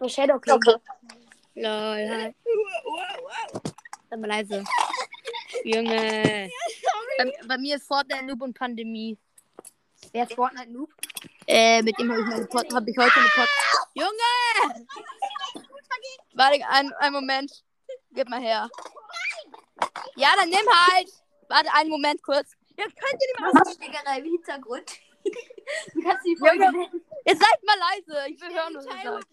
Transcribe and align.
Bei 0.00 0.08
Shadow 0.08 0.40
King. 0.40 0.54
Okay. 0.54 0.76
Lol. 1.56 2.34
Sei 4.08 4.16
mal 4.16 4.28
leise. 4.28 4.64
Junge. 5.62 6.48
Bei, 7.18 7.32
bei 7.46 7.58
mir 7.58 7.76
ist 7.76 7.86
Fortnite 7.86 8.24
Noob 8.24 8.40
und 8.40 8.58
Pandemie. 8.58 9.18
Wer 10.12 10.24
ist 10.24 10.32
Fortnite 10.32 10.70
Noob? 10.72 10.90
Äh, 11.46 11.82
mit 11.82 11.98
dem 11.98 12.10
habe 12.10 12.22
ich, 12.22 12.26
meine 12.28 12.46
Pod 12.46 12.72
hab 12.72 12.88
ich 12.88 12.96
heute 12.96 13.12
eine 13.14 13.28
Pod. 13.28 13.48
Junge! 13.92 14.86
Warte, 16.32 16.66
ein, 16.70 16.92
einen 16.94 17.12
Moment. 17.12 17.62
Gib 18.12 18.26
mal 18.30 18.40
her. 18.40 18.70
Ja, 20.16 20.28
dann 20.40 20.48
nimm 20.48 20.66
halt. 20.66 21.10
Warte, 21.48 21.68
einen 21.74 21.90
Moment 21.90 22.22
kurz. 22.22 22.52
Ja, 22.78 22.84
könnt 22.84 23.20
ihr 23.20 23.28
die 23.36 23.68
ist 23.68 23.76
Schlägerei 23.76 24.18
im 24.20 24.24
Hintergrund? 24.24 24.90
du 25.94 26.02
kannst 26.02 26.24
die 26.24 26.36
Folge. 26.36 26.72
Jetzt 27.24 27.40
seid 27.40 27.62
mal 27.64 27.78
leise. 27.78 28.28
Ich 28.30 28.40
will 28.40 28.54
hören, 28.54 28.74
was 28.74 28.86
ihr 28.86 29.02
sagt. 29.02 29.26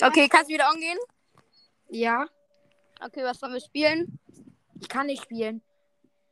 So. 0.00 0.06
Okay, 0.06 0.28
kannst 0.28 0.50
du 0.50 0.54
wieder 0.54 0.68
angehen? 0.68 0.98
Ja, 1.88 2.26
Okay, 3.00 3.24
was 3.24 3.38
sollen 3.38 3.52
wir 3.52 3.60
spielen? 3.60 4.18
ich 4.80 4.88
kann 4.88 5.06
nicht 5.06 5.22
spielen. 5.22 5.62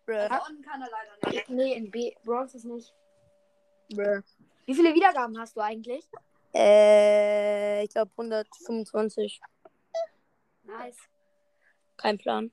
Bruh. 0.07 0.29
unten 0.49 0.63
kann 0.63 0.83
er 0.83 0.89
leider 0.91 1.31
nicht. 1.31 1.49
Nee, 1.49 1.75
in 1.75 1.91
B 1.91 2.13
Bronx 2.25 2.55
ist 2.55 2.65
nicht. 2.65 2.93
Bruh. 3.91 4.21
Wie 4.67 4.75
viele 4.75 4.95
Wiedergaben 4.95 5.39
hast 5.39 5.57
du 5.57 5.61
eigentlich? 5.61 6.05
Äh, 6.55 7.85
ich 7.85 7.91
glaube 7.91 8.11
125. 8.13 9.41
Nice. 10.65 10.97
Kein 11.97 12.19
Plan. 12.19 12.53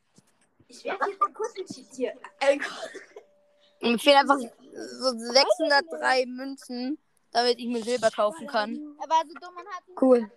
Ich 0.67 0.83
werde 0.83 1.05
hier 1.05 1.17
Kussel 1.33 1.65
zitieren. 1.65 2.19
Äh, 2.39 2.59
mir 3.81 3.99
fehlen 3.99 4.17
einfach 4.17 4.37
so 4.79 5.11
603 5.17 6.25
Münzen, 6.27 6.97
damit 7.31 7.59
ich 7.59 7.67
mir 7.67 7.83
Silber 7.83 8.09
kaufen 8.11 8.47
kann. 8.47 8.95
Er 9.01 9.09
war 9.09 9.23
so 9.27 9.33
dumm 9.33 9.55
und 9.57 9.67
hat 9.67 9.83
Cool. 10.01 10.29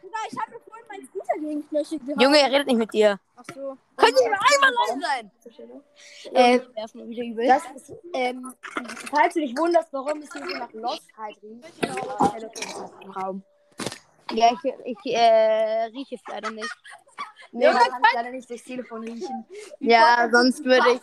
Bruder, 0.00 0.18
ich 0.30 0.38
habe 0.38 0.50
mir 0.52 0.60
vorhin 0.60 0.86
meinen 0.88 1.06
Scooter 1.06 1.38
gegen 1.40 1.62
Fläche 1.64 1.98
gehauen. 1.98 2.20
Junge, 2.20 2.38
er 2.38 2.50
redet 2.50 2.66
nicht 2.66 2.76
mit 2.76 2.92
dir. 2.92 3.20
Ach 3.36 3.44
so. 3.54 3.76
Könnt 3.96 4.16
ihr 4.20 4.30
mal 4.30 4.38
einmal 4.54 4.72
leise 4.74 5.00
sein? 5.00 5.30
Äh, 6.34 6.60
übel. 7.30 7.46
das 7.46 7.62
ist, 7.76 7.92
ähm, 8.14 8.54
falls 9.10 9.34
du 9.34 9.40
dich 9.40 9.56
wunderst, 9.56 9.92
warum 9.92 10.22
es 10.22 10.32
hier 10.32 10.42
so 10.42 10.56
nach 10.56 10.72
Lostheit 10.72 11.36
riecht, 11.42 11.82
äh. 13.16 13.42
Ja, 14.32 14.52
ich, 14.52 14.74
ich 14.84 15.14
äh, 15.14 15.84
rieche 15.86 16.14
es 16.14 16.22
leider 16.28 16.50
nicht. 16.50 16.70
Nee, 17.52 17.66
man 17.66 17.76
kann 17.76 18.02
es 18.02 18.12
leider 18.14 18.30
nicht 18.30 18.48
durchs 18.48 18.64
Telefon 18.64 19.02
riechen. 19.02 19.44
Ja, 19.80 20.28
sonst 20.30 20.64
würde 20.64 20.92
ich, 20.92 21.00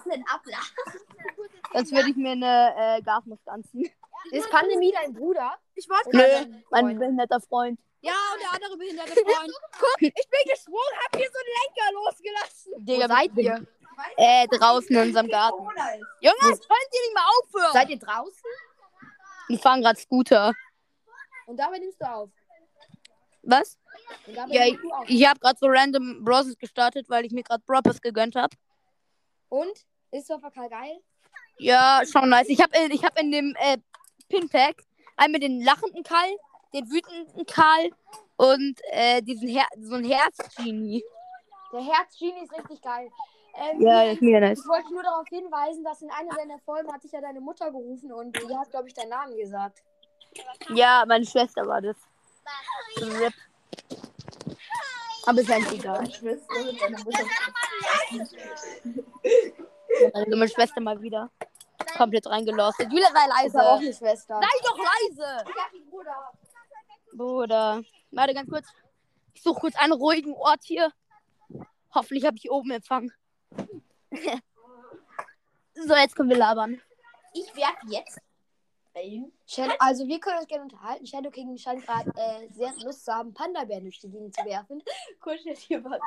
sonst 1.73 1.91
würde 1.91 2.09
ich 2.09 2.15
mir 2.15 2.31
eine 2.31 2.73
äh, 2.77 3.01
Gasmaske 3.01 3.51
anziehen. 3.51 3.91
Ist 4.31 4.49
Pandemie 4.49 4.91
dein 4.93 5.13
Bruder? 5.13 5.57
Ich 5.75 5.87
wollte 5.89 6.09
Nö, 6.15 6.23
dein 6.23 6.63
mein 6.71 6.85
Freund? 6.85 6.99
behinderter 6.99 7.39
Freund. 7.41 7.79
Ja, 8.01 8.13
und 8.33 8.41
der 8.41 8.53
andere 8.53 8.77
behinderte 8.77 9.11
Freund. 9.13 9.51
Guck, 9.79 10.01
ich 10.01 10.13
bin 10.13 10.51
gesprungen, 10.51 10.93
hab 11.03 11.15
hier 11.15 11.27
so 11.31 11.39
einen 11.39 11.53
Lenker 11.57 11.93
losgelassen. 11.93 12.73
Wo 12.75 12.79
Digga, 12.81 13.07
seid 13.07 13.31
ihr? 13.37 13.67
Äh, 14.17 14.47
draußen 14.47 14.95
in 14.95 15.01
unserem 15.01 15.27
Garten. 15.27 15.57
Junge, 16.21 16.37
könnt 16.39 16.61
ihr 16.61 17.01
nicht 17.01 17.13
mal 17.15 17.25
aufhören. 17.41 17.73
Seid 17.73 17.89
ihr 17.89 17.99
draußen? 17.99 18.49
Die 19.49 19.57
fahren 19.57 19.81
gerade 19.81 19.99
Scooter. 19.99 20.53
Und 21.47 21.57
dabei 21.57 21.79
nimmst 21.79 21.99
du 22.01 22.05
auf. 22.05 22.29
Was? 23.43 23.77
Ja, 24.47 24.65
ich, 24.65 24.77
ich 25.07 25.27
habe 25.27 25.39
gerade 25.39 25.57
so 25.59 25.67
random 25.67 26.23
Browsers 26.23 26.57
gestartet, 26.57 27.09
weil 27.09 27.25
ich 27.25 27.31
mir 27.31 27.43
gerade 27.43 27.63
Broppers 27.65 28.01
gegönnt 28.01 28.35
habe. 28.35 28.55
Und? 29.49 29.85
Ist 30.11 30.27
Surfer 30.27 30.51
Karl 30.51 30.69
geil? 30.69 30.99
Ja, 31.57 32.01
schon 32.09 32.29
nice. 32.29 32.49
Ich 32.49 32.61
habe 32.61 32.71
ich 32.89 33.03
hab 33.03 33.19
in 33.19 33.31
dem 33.31 33.55
äh, 33.59 33.77
Pinpack 34.29 34.83
einmal 35.15 35.39
den 35.39 35.61
lachenden 35.61 36.03
Karl, 36.03 36.29
den 36.73 36.89
wütenden 36.89 37.45
Karl 37.45 37.89
und 38.37 38.79
äh, 38.91 39.21
diesen 39.21 39.47
Her 39.47 39.65
so 39.79 39.95
ein 39.95 40.05
Herz-Genie. 40.05 41.03
Der 41.73 41.81
Herz-Genie 41.81 42.43
ist 42.43 42.53
richtig 42.53 42.81
geil. 42.81 43.09
Ähm, 43.55 43.81
Ja, 43.81 44.05
das 44.05 44.13
ist 44.13 44.21
mega 44.21 44.39
nice. 44.39 44.59
Ich 44.59 44.67
wollte 44.67 44.93
nur 44.93 45.03
darauf 45.03 45.27
hinweisen, 45.27 45.83
dass 45.83 46.01
in 46.01 46.11
einer 46.11 46.33
deiner 46.35 46.59
Folgen 46.59 46.91
hat 46.93 47.03
dich 47.03 47.11
ja 47.11 47.21
deine 47.21 47.41
Mutter 47.41 47.71
gerufen 47.71 48.11
und 48.13 48.35
die 48.37 48.55
hat, 48.55 48.69
glaube 48.69 48.87
ich, 48.87 48.93
deinen 48.93 49.09
Namen 49.09 49.35
gesagt. 49.35 49.81
Ja, 50.69 51.03
meine 51.07 51.25
Schwester 51.25 51.67
war 51.67 51.81
das. 51.81 51.97
RIP. 53.01 53.33
Aber 55.25 55.41
ist 55.41 55.51
eigentlich 55.51 55.79
egal. 55.79 56.07
Meine 60.13 60.25
dumme 60.29 60.47
Schwester 60.47 60.79
mal 60.79 61.01
wieder. 61.01 61.29
Komplett 61.97 62.27
reingelostet. 62.27 62.91
Julia, 62.91 63.07
sei 63.11 63.19
aber 63.19 63.71
auch 63.71 63.75
leise. 63.75 63.85
eine 63.87 63.93
Schwester. 63.93 64.39
Sei 64.41 64.47
doch 64.63 64.77
leise. 64.77 65.45
Bruder. 67.13 67.81
Warte 68.11 68.33
ganz 68.33 68.49
kurz. 68.49 68.67
Ich 69.33 69.43
suche 69.43 69.59
kurz 69.59 69.75
einen 69.75 69.93
ruhigen 69.93 70.33
Ort 70.33 70.63
hier. 70.63 70.93
Hoffentlich 71.93 72.25
habe 72.25 72.37
ich 72.37 72.49
oben 72.49 72.71
Empfang. 72.71 73.11
so, 75.73 75.95
jetzt 75.95 76.15
können 76.15 76.29
wir 76.29 76.37
labern. 76.37 76.81
Ich 77.33 77.55
werde 77.55 77.77
jetzt. 77.87 78.19
Bellen. 78.97 79.31
Shadow, 79.45 79.75
also 79.79 80.07
wir 80.07 80.19
können 80.19 80.39
uns 80.39 80.47
gerne 80.47 80.63
unterhalten. 80.63 81.05
Shadow 81.05 81.29
King 81.29 81.57
scheint 81.57 81.85
gerade 81.85 82.11
äh, 82.15 82.47
sehr 82.51 82.73
Lust 82.83 83.05
zu 83.05 83.13
haben, 83.13 83.33
Panda-Bären 83.33 83.83
durch 83.83 83.99
die 83.99 84.09
Gegend 84.09 84.35
zu 84.35 84.43
werfen. 84.45 84.83
Kuschelt 85.21 85.57
hier 85.57 85.83
was. 85.83 85.99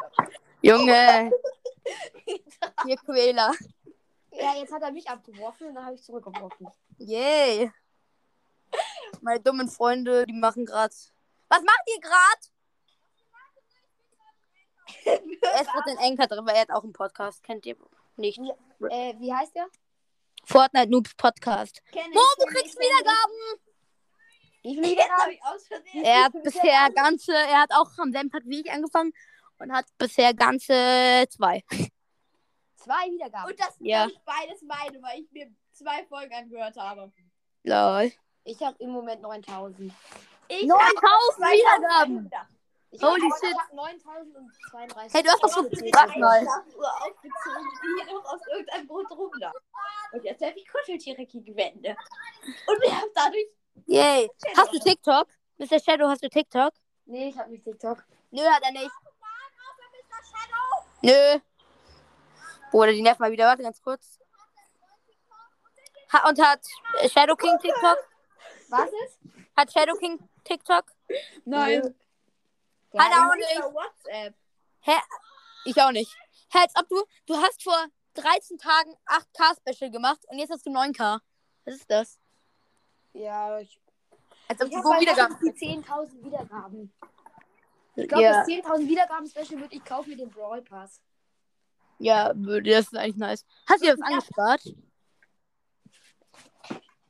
Junge. 0.63 1.33
Hier 2.85 2.97
Quäler. 2.97 3.53
Ja, 4.33 4.55
jetzt 4.55 4.73
hat 4.73 4.83
er 4.83 4.93
mich 4.93 5.09
abgeworfen 5.09 5.69
und 5.69 5.75
dann 5.75 5.87
habe 5.87 5.95
ich 5.95 6.03
zurückgeworfen. 6.03 6.69
Yay. 6.99 7.73
Meine 9.23 9.41
dummen 9.41 9.69
Freunde, 9.69 10.27
die 10.27 10.35
machen 10.35 10.67
gerade. 10.67 10.95
Was 11.49 11.63
macht 11.63 11.83
ihr 11.87 12.01
gerade? 12.01 12.43
es 15.61 15.75
wird 15.75 15.87
den 15.87 15.99
Enker 15.99 16.27
drin, 16.27 16.47
weil 16.47 16.55
er 16.55 16.63
hat 16.63 16.71
auch 16.71 16.85
einen 16.85 16.93
Podcast. 16.93 17.43
Kennt 17.43 17.67
ihr 17.67 17.77
nicht? 18.17 18.39
Äh, 18.39 19.15
wie 19.19 19.33
heißt 19.33 19.55
der? 19.57 19.67
Fortnite 20.51 20.91
Noobs 20.91 21.15
Podcast. 21.15 21.81
Kenn 21.93 22.03
ich, 22.11 22.15
Mo, 22.15 22.21
du 22.39 22.45
kenn 22.47 22.55
kriegst 22.57 22.75
ich, 22.75 22.81
ich. 22.81 22.87
Wiedergaben. 22.87 23.61
Wie 24.63 24.75
viele 24.75 24.89
Jetzt 24.89 25.11
habe 25.11 25.31
Wiedergaben? 25.31 25.33
ich 25.33 25.43
aus 25.45 25.67
Versehen. 25.69 26.05
Er 26.05 26.25
hat 26.25 26.33
bisher 26.43 26.91
ganze, 26.91 27.33
er 27.33 27.61
hat 27.63 27.71
auch 27.73 27.91
am 27.99 28.11
selben 28.13 28.31
Tag 28.31 28.43
wie 28.47 28.61
ich 28.61 28.71
angefangen 28.71 29.13
und 29.59 29.73
hat 29.73 29.87
bisher 29.97 30.35
ganze 30.35 31.25
zwei. 31.31 31.63
Zwei 32.77 33.11
Wiedergaben. 33.11 33.51
Und 33.51 33.61
das 33.61 33.77
sind 33.77 33.87
Ja. 33.87 34.07
ich, 34.07 34.19
beides 34.25 34.63
meine, 34.63 35.01
weil 35.03 35.21
ich 35.21 35.31
mir 35.31 35.51
zwei 35.73 36.05
Folgen 36.07 36.35
angehört 36.35 36.77
habe. 36.77 37.13
Lol. 37.63 38.13
Ich 38.45 38.61
habe 38.61 38.77
im 38.81 38.91
Moment 38.91 39.23
9000. 39.23 39.93
Ich 40.49 40.67
9000 40.67 41.01
hab 41.05 41.53
Wiedergaben. 41.53 42.31
Ich 42.93 43.01
Holy 43.03 43.21
hab, 43.21 43.39
shit. 43.39 43.51
Ich 43.51 43.59
habe 43.59 43.77
9032. 43.77 45.15
Hey, 45.15 45.23
du 45.23 45.31
hast 45.31 45.43
doch 45.45 45.57
Aufgezählt. 45.57 45.95
was 45.95 46.17
mal. 46.17 46.43
Uhr 46.43 47.03
aufgezogen, 47.03 47.69
die 47.83 48.03
hier 48.03 48.13
noch 48.13 48.25
aus 48.25 48.41
irgendeinem 48.51 48.89
Grund 48.89 49.11
rumlag. 49.13 49.55
Und 50.13 50.25
jetzt 50.25 50.45
habe 50.45 50.59
ich 50.59 50.69
Kuscheltiere 50.69 51.25
gegen 51.25 51.57
Wände. 51.57 51.97
Und 52.67 52.83
wir 52.83 52.97
haben 52.97 53.11
dadurch. 53.15 53.47
Yay. 53.87 54.29
Hast 54.57 54.73
du 54.73 54.79
TikTok? 54.81 55.29
Mr. 55.59 55.79
Shadow, 55.79 56.09
hast 56.09 56.23
du 56.25 56.29
TikTok? 56.29 56.73
Nee, 57.07 57.29
ich 57.29 57.39
habe 57.39 57.51
nicht 57.51 57.65
TikTok. 57.65 58.03
Nö, 58.31 58.43
hat 58.43 58.63
er 58.63 58.73
nicht. 58.73 58.91
Nö. 61.03 61.41
Bruder, 62.71 62.93
die 62.93 63.03
nervt 63.03 63.21
mal 63.21 63.31
wieder. 63.31 63.47
Warte 63.47 63.63
ganz 63.63 63.81
kurz. 63.81 64.19
Ha 66.13 66.29
und 66.29 66.41
hat 66.41 66.61
Shadow 67.13 67.37
King 67.37 67.57
TikTok? 67.61 67.99
Was 68.69 68.91
ist? 69.05 69.19
Hat 69.57 69.73
Shadow 69.73 69.95
King 69.97 70.19
TikTok? 70.45 70.85
Nein. 71.45 71.95
Ja, 72.93 73.05
Hat 73.05 73.13
auch 73.13 73.27
Über 73.27 73.37
nicht. 73.37 73.75
WhatsApp. 73.75 74.35
Ich 75.65 75.81
auch 75.81 75.93
nicht. 75.93 76.11
Hä, 76.53 76.59
als 76.59 76.75
ob 76.77 76.89
du, 76.89 77.05
du 77.27 77.37
hast 77.37 77.63
vor 77.63 77.87
13 78.15 78.59
Tagen 78.59 78.97
8K 79.07 79.57
Special 79.75 79.91
gemacht 79.91 80.21
und 80.29 80.39
jetzt 80.39 80.51
hast 80.51 80.67
du 80.67 80.71
9K. 80.71 81.21
Was 81.65 81.75
ist 81.75 81.91
das? 81.91 82.19
Ja, 83.13 83.59
ich, 83.61 83.81
Als 84.49 84.61
ob 84.61 84.69
ich 84.69 84.75
du 84.75 84.83
so 84.83 84.89
bei 84.91 85.01
Wiedergaben 85.01 85.37
die 85.41 85.53
10.000 85.53 86.25
Wiedergaben. 86.25 86.93
Ich 87.97 88.09
glaube, 88.09 88.23
Ja, 88.25 88.33
das 88.41 88.49
10.000 88.49 88.89
Wiedergaben-Special 88.89 89.61
würde 89.61 89.75
ich 89.77 89.85
kaufen 89.85 90.11
mit 90.11 90.21
dem 90.21 90.31
Brawl 90.31 90.63
Pass. 90.63 91.01
ja, 91.99 92.33
das 92.33 92.87
ist 92.87 92.97
eigentlich 92.97 93.17
nice. 93.17 93.45
Hast 93.69 93.83
du 93.83 93.87
dir 93.87 93.97
das 93.97 94.01
angespart? 94.07 94.63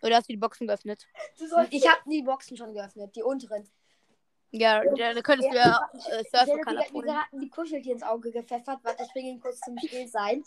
Oder 0.02 0.16
hast 0.16 0.28
du 0.28 0.32
die 0.32 0.38
Boxen 0.38 0.66
geöffnet? 0.66 1.06
Ich 1.70 1.86
habe 1.88 2.00
die 2.06 2.22
Boxen 2.22 2.56
schon 2.56 2.72
geöffnet, 2.74 3.14
die 3.14 3.22
unteren. 3.22 3.70
Ja, 4.52 4.82
da, 4.84 5.14
da 5.14 5.22
könntest 5.22 5.50
du 5.52 5.56
ja 5.56 5.88
äh, 5.92 5.96
Ich 5.98 6.06
hätte 6.06 6.28
Surfer 6.30 6.84
die, 6.92 7.02
die 7.02 7.12
hatten 7.12 7.40
die 7.40 7.48
Kuscheltier 7.48 7.92
ins 7.92 8.02
Auge 8.02 8.32
gepfeffert. 8.32 8.80
Warte, 8.82 9.04
ich 9.04 9.12
bringe 9.12 9.30
ihn 9.30 9.40
kurz 9.40 9.60
zum 9.60 9.78
Still 9.78 10.08
sein. 10.08 10.42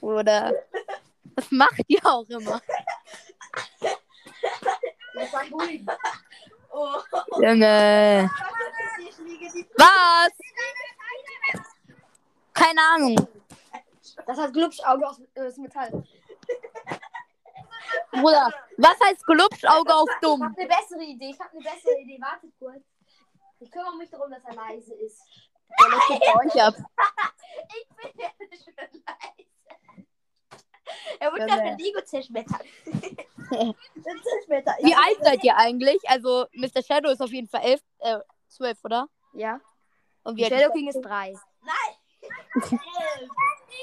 Oder. 0.00 0.52
Was 1.36 1.50
macht 1.50 1.82
ihr 1.86 2.04
auch 2.04 2.28
immer? 2.28 2.60
Das 5.14 5.32
war 5.32 5.44
Bullying. 5.50 5.86
Oh. 6.70 6.96
Junge. 7.40 8.30
Ich 8.98 9.16
die 9.16 9.66
Was? 9.76 10.30
Keine 12.52 12.80
Ahnung. 12.80 13.28
Das 14.26 14.38
hat 14.38 14.52
Glubschauge 14.52 15.06
aus, 15.06 15.20
äh, 15.34 15.46
aus 15.46 15.56
Metall. 15.58 16.04
Bruder, 18.12 18.52
Was 18.78 18.98
heißt 19.04 19.24
Glubschauge 19.26 19.94
auf 19.94 20.08
Ich 20.10 20.20
dumm? 20.20 20.42
habe 20.42 20.54
eine 20.58 20.68
bessere 20.68 21.02
Idee. 21.04 21.30
Ich 21.30 21.40
habe 21.40 21.50
eine 21.52 21.60
bessere 21.60 21.98
Idee. 22.00 22.20
Wartet 22.20 22.52
kurz. 22.58 22.82
Ich 23.60 23.70
kümmere 23.70 23.96
mich 23.96 24.10
darum, 24.10 24.30
dass 24.30 24.44
er 24.44 24.54
leise 24.54 24.94
ist. 24.94 25.22
Bei 25.78 25.86
euch 26.46 26.62
ab. 26.62 26.74
Ich 27.68 27.88
bin 27.96 28.12
ja 28.20 28.28
schon 28.62 28.74
leise. 28.76 29.96
Er 31.18 31.32
Ja, 31.38 31.46
nach 31.46 31.56
ne. 31.56 31.62
der 31.64 31.76
Lego 31.78 32.00
zerschmettern. 32.04 32.60
zerschmettern. 32.84 34.74
Wie 34.82 34.94
alt 34.94 35.18
seid 35.22 35.42
ihr 35.42 35.56
eigentlich? 35.56 35.98
Also, 36.08 36.46
Mr. 36.52 36.82
Shadow 36.86 37.08
ist 37.10 37.20
auf 37.22 37.30
jeden 37.30 37.48
Fall 37.48 37.62
elf, 37.62 37.80
äh, 38.00 38.18
zwölf, 38.48 38.78
oder? 38.84 39.08
Ja. 39.32 39.60
Und 40.22 40.36
wie 40.36 40.44
Shadow 40.44 40.66
ist 40.66 40.72
King 40.74 40.88
ist 40.88 41.00
drei. 41.00 41.34
Nein! 41.62 42.80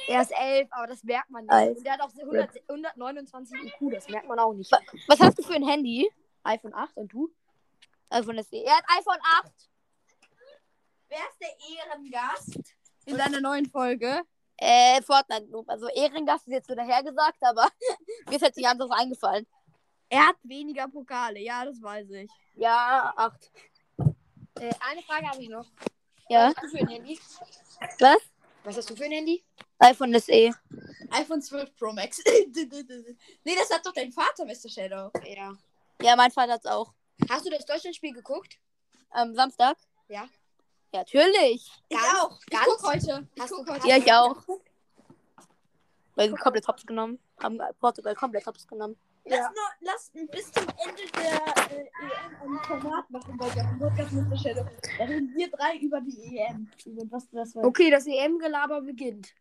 Er 0.08 0.22
ist 0.22 0.32
elf, 0.32 0.68
aber 0.72 0.88
das 0.88 1.04
merkt 1.04 1.30
man 1.30 1.46
nicht. 1.46 1.54
Elf. 1.54 1.78
Und 1.78 1.84
der 1.86 1.94
hat 1.94 2.02
auch 2.02 2.12
100, 2.14 2.50
129 2.70 3.60
IQ, 3.64 3.92
das 3.94 4.08
merkt 4.08 4.28
man 4.28 4.40
auch 4.40 4.54
nicht. 4.54 4.72
Wa- 4.72 4.80
Was 5.08 5.20
hast 5.20 5.40
du 5.40 5.44
für 5.44 5.54
ein 5.56 5.68
Handy? 5.68 6.10
iPhone 6.44 6.74
8 6.74 6.96
und 6.98 7.12
du? 7.12 7.30
iPhone 8.14 8.44
SE. 8.44 8.58
Er 8.58 8.78
hat 8.78 8.86
iPhone 9.00 9.20
8 9.40 9.52
Wer 11.10 11.20
ist 11.30 11.40
der 11.42 11.50
Ehrengast? 11.78 12.76
in 13.06 13.18
seiner 13.18 13.42
neuen 13.42 13.66
Folge. 13.66 14.22
Äh, 14.58 15.02
Fortnite 15.02 15.48
Noob. 15.50 15.70
Also 15.70 15.88
Ehrengast 15.90 16.48
ist 16.48 16.54
jetzt 16.54 16.68
so 16.68 16.76
dahergesagt, 16.76 17.38
aber 17.42 17.70
mir 18.28 18.36
ist 18.36 18.42
jetzt 18.42 18.58
nicht 18.58 18.68
anderes 18.68 18.92
eingefallen. 18.92 19.46
Er 20.10 20.28
hat 20.28 20.36
weniger 20.44 20.88
Pokale, 20.88 21.40
ja, 21.40 21.66
das 21.66 21.82
weiß 21.82 22.10
ich. 22.12 22.32
Ja, 22.56 23.14
8. 23.16 23.52
Äh, 24.60 24.74
eine 24.90 25.02
Frage 25.02 25.28
habe 25.28 25.42
ich 25.42 25.50
noch. 25.50 25.66
Ja. 26.30 26.50
Was 26.50 26.56
hast 26.56 26.64
du 26.64 26.70
für 26.70 26.78
ein 26.78 26.88
Handy? 26.88 27.20
Was? 28.00 28.18
Was 28.64 28.78
hast 28.78 28.90
du 28.90 28.96
für 28.96 29.06
ein 29.06 29.12
Handy? 29.12 29.44
iPhone 29.80 30.18
SE. 30.20 30.52
iPhone 31.12 31.42
12 31.42 31.76
Pro 31.76 31.92
Max. 31.92 32.24
nee, 33.44 33.56
das 33.56 33.70
hat 33.72 33.86
doch 33.86 33.94
dein 33.94 34.12
Vater, 34.12 34.46
Mr. 34.46 34.70
Shadow. 34.70 35.12
Ja. 35.26 35.54
Ja, 36.02 36.16
mein 36.16 36.32
Vater 36.32 36.54
hat's 36.54 36.66
auch. 36.66 36.94
Hast 37.30 37.46
du 37.46 37.50
das 37.50 37.66
Deutschlandspiel 37.66 38.14
geguckt? 38.14 38.58
Am 39.12 39.34
Samstag? 39.36 39.78
Ja. 40.08 40.28
Ja, 40.94 41.00
natürlich. 41.00 41.72
Ich 41.90 41.98
Ganz- 41.98 42.20
auch. 42.20 42.40
Ich 42.40 42.46
ganz- 42.48 42.66
guck 42.66 42.84
heute. 42.84 43.28
Ich 43.36 43.42
Hast 43.42 43.52
du- 43.52 43.66
heute. 43.66 43.88
Ja, 43.88 43.98
ich 43.98 44.12
auch. 44.14 44.36
Weil 46.16 46.30
sie 46.30 46.36
komplett 46.36 46.68
hops 46.68 46.86
genommen. 46.86 47.20
Haben 47.42 47.60
Portugal 47.80 48.16
komplett 48.16 48.46
hops 48.46 48.68
genommen. 48.68 48.96
Lass, 49.26 49.40
nur, 49.40 49.64
lass 49.80 50.12
bis 50.32 50.52
zum 50.52 50.66
Ende 50.86 51.02
der 51.16 51.72
äh, 51.72 51.80
EM 51.80 52.58
ein 52.58 52.64
Format 52.66 53.10
machen 53.10 53.38
bei 53.38 53.50
der 53.52 53.64
Podcast 53.80 54.12
Mr. 54.12 54.38
Shadow. 54.38 54.66
Da 54.98 55.06
reden 55.06 55.34
wir 55.34 55.50
drei 55.50 55.78
über 55.78 56.02
die 56.02 56.38
EM. 56.38 56.70
Über 56.86 57.04
was 57.10 57.30
das 57.32 57.56
war. 57.56 57.64
Okay, 57.64 57.90
das 57.90 58.06
EM-Gelaber 58.06 58.82
beginnt. 58.82 59.34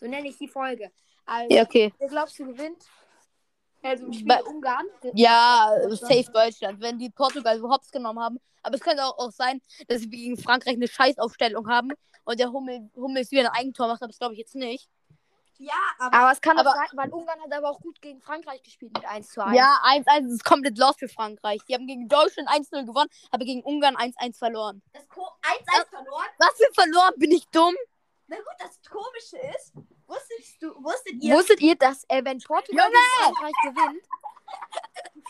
So 0.00 0.06
nenne 0.06 0.28
ich 0.28 0.38
die 0.38 0.48
Folge. 0.48 0.90
Also, 1.26 1.54
Ja, 1.54 1.62
okay. 1.64 1.92
wer 1.98 2.08
glaubst 2.08 2.38
du 2.38 2.46
gewinnt? 2.46 2.86
Also 3.86 4.06
im 4.06 4.12
Spiel 4.12 4.26
Ba- 4.26 4.40
Ungarn. 4.46 4.86
Ja, 5.14 5.72
safe 5.90 6.30
Deutschland, 6.32 6.80
wenn 6.80 6.98
die 6.98 7.10
Portugal 7.10 7.58
so 7.58 7.68
hops 7.70 7.90
genommen 7.90 8.20
haben. 8.20 8.40
Aber 8.62 8.74
es 8.74 8.80
könnte 8.80 9.04
auch, 9.04 9.16
auch 9.18 9.30
sein, 9.30 9.60
dass 9.88 10.00
sie 10.00 10.10
gegen 10.10 10.36
Frankreich 10.36 10.74
eine 10.74 10.88
Scheißaufstellung 10.88 11.68
haben 11.68 11.92
und 12.24 12.40
der 12.40 12.50
Hummel, 12.50 12.90
Hummels 12.96 13.30
wieder 13.30 13.42
ein 13.52 13.60
Eigentor 13.60 13.86
macht, 13.88 14.02
aber 14.02 14.08
das 14.08 14.18
glaube 14.18 14.34
ich 14.34 14.40
jetzt 14.40 14.54
nicht. 14.56 14.88
Ja, 15.58 15.72
aber 15.98 16.14
Aber 16.18 16.32
es 16.32 16.40
kann 16.40 16.58
Aber- 16.58 16.70
auch 16.70 16.74
sein, 16.74 16.88
weil 16.94 17.10
Ungarn 17.10 17.40
hat 17.40 17.52
aber 17.52 17.70
auch 17.70 17.80
gut 17.80 18.02
gegen 18.02 18.20
Frankreich 18.20 18.62
gespielt 18.62 18.92
mit 18.92 19.06
1 19.06 19.28
zu 19.30 19.42
1. 19.42 19.56
Ja, 19.56 19.78
1-1 19.84 20.30
ist 20.34 20.44
komplett 20.44 20.76
lost 20.76 20.98
für 20.98 21.08
Frankreich. 21.08 21.60
Die 21.68 21.74
haben 21.74 21.86
gegen 21.86 22.08
Deutschland 22.08 22.48
1-0 22.50 22.84
gewonnen, 22.84 23.08
aber 23.30 23.44
gegen 23.46 23.62
Ungarn 23.62 23.96
1-1 23.96 24.36
verloren. 24.36 24.82
das 24.92 25.08
Ko 25.08 25.22
1-1 25.42 25.88
verloren. 25.88 26.26
Was 26.38 26.50
für 26.58 26.74
verloren? 26.74 27.14
Bin 27.16 27.30
ich 27.32 27.46
dumm? 27.48 27.74
Na 28.26 28.36
gut, 28.36 28.44
das 28.58 28.78
Komische 28.90 29.38
ist, 29.56 29.72
wusstet, 30.06 30.62
du, 30.62 30.68
wusstet 30.82 31.22
ihr, 31.22 31.34
Wusstet 31.34 31.60
ihr, 31.60 31.76
dass 31.76 32.04
äh, 32.08 32.24
wenn 32.24 32.38
Portugal 32.38 32.90
gegen 32.90 33.34
Frankreich 33.34 33.54
gewinnt, 33.64 34.04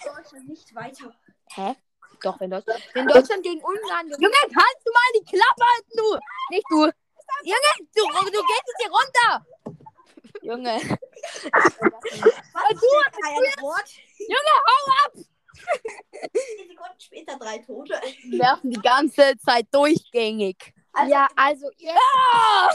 Deutschland 0.04 0.48
nicht 0.48 0.74
weiter. 0.74 1.14
Hä? 1.54 1.74
Doch, 2.22 2.40
wenn 2.40 2.50
Deutschland, 2.50 2.82
wenn 2.94 3.06
Deutschland 3.06 3.42
gegen 3.42 3.62
Ungarn 3.62 4.06
gewinnt, 4.08 4.22
Junge, 4.22 4.36
kannst 4.42 4.80
du 4.84 4.92
mal 4.92 5.12
die 5.14 5.24
Klappe 5.24 5.64
halten, 5.72 5.96
du? 5.96 6.18
Nicht 6.50 6.66
du. 6.70 6.90
Junge, 7.42 7.88
du, 7.94 8.30
du 8.30 8.42
gehst 8.42 8.62
jetzt 8.66 8.80
hier 8.80 8.90
runter. 8.90 9.46
Junge. 10.42 10.74
Was 11.52 12.80
du 12.80 12.86
hast 13.04 13.20
kein 13.20 13.62
Wort. 13.62 13.88
Junge, 14.18 14.54
hau 14.66 14.92
ab. 15.04 15.12
Zehn 16.32 16.68
Sekunden 16.68 17.00
später 17.00 17.36
drei 17.38 17.58
Tote. 17.58 18.00
Die 18.24 18.38
werfen 18.38 18.70
die 18.70 18.80
ganze 18.80 19.36
Zeit 19.38 19.66
durchgängig. 19.72 20.72
Also, 20.92 21.12
ja, 21.12 21.28
also 21.34 21.70
ihr, 21.78 21.92
Ah! 21.94 22.70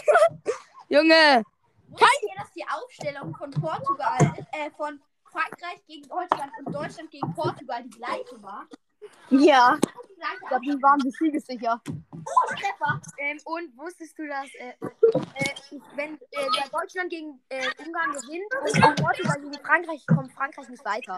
Junge. 0.89 1.43
Wusstet 1.91 2.23
ihr, 2.23 2.41
dass 2.41 2.51
die 2.53 2.65
Aufstellung 2.67 3.35
von 3.35 3.51
Portugal, 3.51 4.33
äh, 4.51 4.71
von 4.71 4.99
Frankreich 5.31 5.85
gegen 5.87 6.07
Deutschland 6.07 6.51
und 6.59 6.73
Deutschland 6.73 7.11
gegen 7.11 7.33
Portugal 7.33 7.83
die 7.83 7.89
gleiche 7.89 8.41
war? 8.41 8.65
Ja. 9.29 9.77
Ich 10.41 10.47
glaube, 10.47 10.65
die 10.65 10.83
waren 10.83 10.99
sich 10.99 11.17
siegessicher. 11.17 11.81
Treffer. 12.49 13.01
ähm, 13.17 13.39
und 13.45 13.75
wusstest 13.77 14.17
du, 14.19 14.27
dass 14.27 14.47
äh, 14.55 14.69
äh, 14.69 15.79
wenn 15.95 16.13
äh, 16.13 16.19
der 16.31 16.69
Deutschland 16.71 17.09
gegen 17.09 17.41
äh, 17.49 17.65
Ungarn 17.83 18.11
gewinnt 18.11 18.85
und 18.85 19.03
Portugal 19.03 19.41
gegen 19.41 19.65
Frankreich 19.65 20.05
kommt 20.05 20.31
Frankreich 20.33 20.69
nicht 20.69 20.85
weiter. 20.85 21.17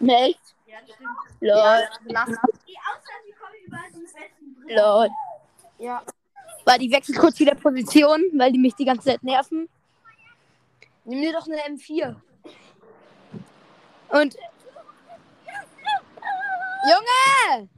Echt? 0.00 0.54
Ja, 0.66 0.78
das 0.80 0.94
stimmt. 0.94 1.10
Lol. 1.40 1.88
Lass. 2.04 2.28
Die 2.66 2.78
Ausland, 2.78 3.22
die 3.26 3.32
kommen 3.32 3.54
über 3.66 3.78
die 3.94 4.00
besten 4.00 4.54
Brillen. 4.54 4.78
Lol. 4.78 5.08
Ja. 5.78 6.02
Weil 6.70 6.78
die 6.78 6.92
wechseln 6.92 7.18
kurz 7.18 7.40
wieder 7.40 7.56
Position, 7.56 8.22
weil 8.34 8.52
die 8.52 8.58
mich 8.60 8.76
die 8.76 8.84
ganze 8.84 9.08
Zeit 9.08 9.24
nerven. 9.24 9.68
Nimm 11.04 11.20
dir 11.20 11.32
doch 11.32 11.48
eine 11.48 11.56
M4. 11.76 12.14
Und. 14.10 14.36
Junge! 16.84 17.68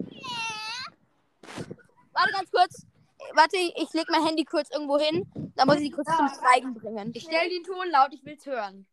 Warte 2.12 2.32
ganz 2.32 2.50
kurz. 2.50 2.86
Warte, 3.32 3.56
ich 3.56 3.90
leg 3.94 4.04
mein 4.10 4.26
Handy 4.26 4.44
kurz 4.44 4.68
irgendwo 4.70 4.98
hin. 4.98 5.24
Da 5.56 5.64
muss 5.64 5.76
ich 5.76 5.84
die 5.84 5.90
kurz 5.90 6.14
zum 6.14 6.28
Schweigen 6.28 6.74
bringen. 6.74 7.12
Ich 7.14 7.22
stell 7.22 7.48
den 7.48 7.64
Ton 7.64 7.88
laut, 7.90 8.12
ich 8.12 8.22
will's 8.26 8.44
hören. 8.44 8.86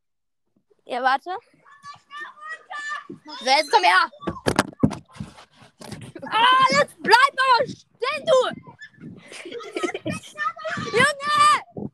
Ja, 0.85 1.03
warte. 1.03 1.31
So, 3.09 3.45
jetzt 3.45 3.69
komm 3.69 3.83
her! 3.83 4.09
Ah, 6.31 6.65
jetzt 6.71 6.95
bleib 7.03 7.35
mal 7.35 7.67
stehen, 7.67 8.25
du! 8.25 8.69
Junge! 10.91 11.89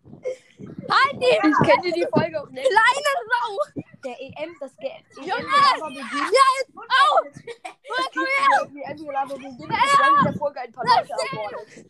Die 1.19 1.25
Ich 1.25 1.67
kenne 1.67 1.91
die 1.93 2.07
Folge 2.12 2.41
auch 2.41 2.50
nicht. 2.50 2.67
kleine 2.67 3.12
Sau! 3.31 3.81
Der 4.03 4.22
EM, 4.22 4.55
das 4.60 4.75
Ge 4.77 4.91
Junge! 5.17 5.31
EM-Gelaber 5.31 5.88
beginnt. 5.88 6.12
Ja, 6.12 6.48
jetzt! 6.60 6.72
Au! 6.77 7.24
Junge, 7.24 8.07
komm 8.13 8.25
her! 8.25 8.67
Die 8.72 8.81
EM-Gelaber 8.84 9.36
beginnt. 9.36 9.60
und 9.62 9.69
dann 9.72 10.17
in 10.19 10.24
der 10.25 10.34
Folge 10.34 10.60
ein 10.62 10.72
paar 10.72 10.84
Leute 10.86 11.10
ermordet. 11.31 11.86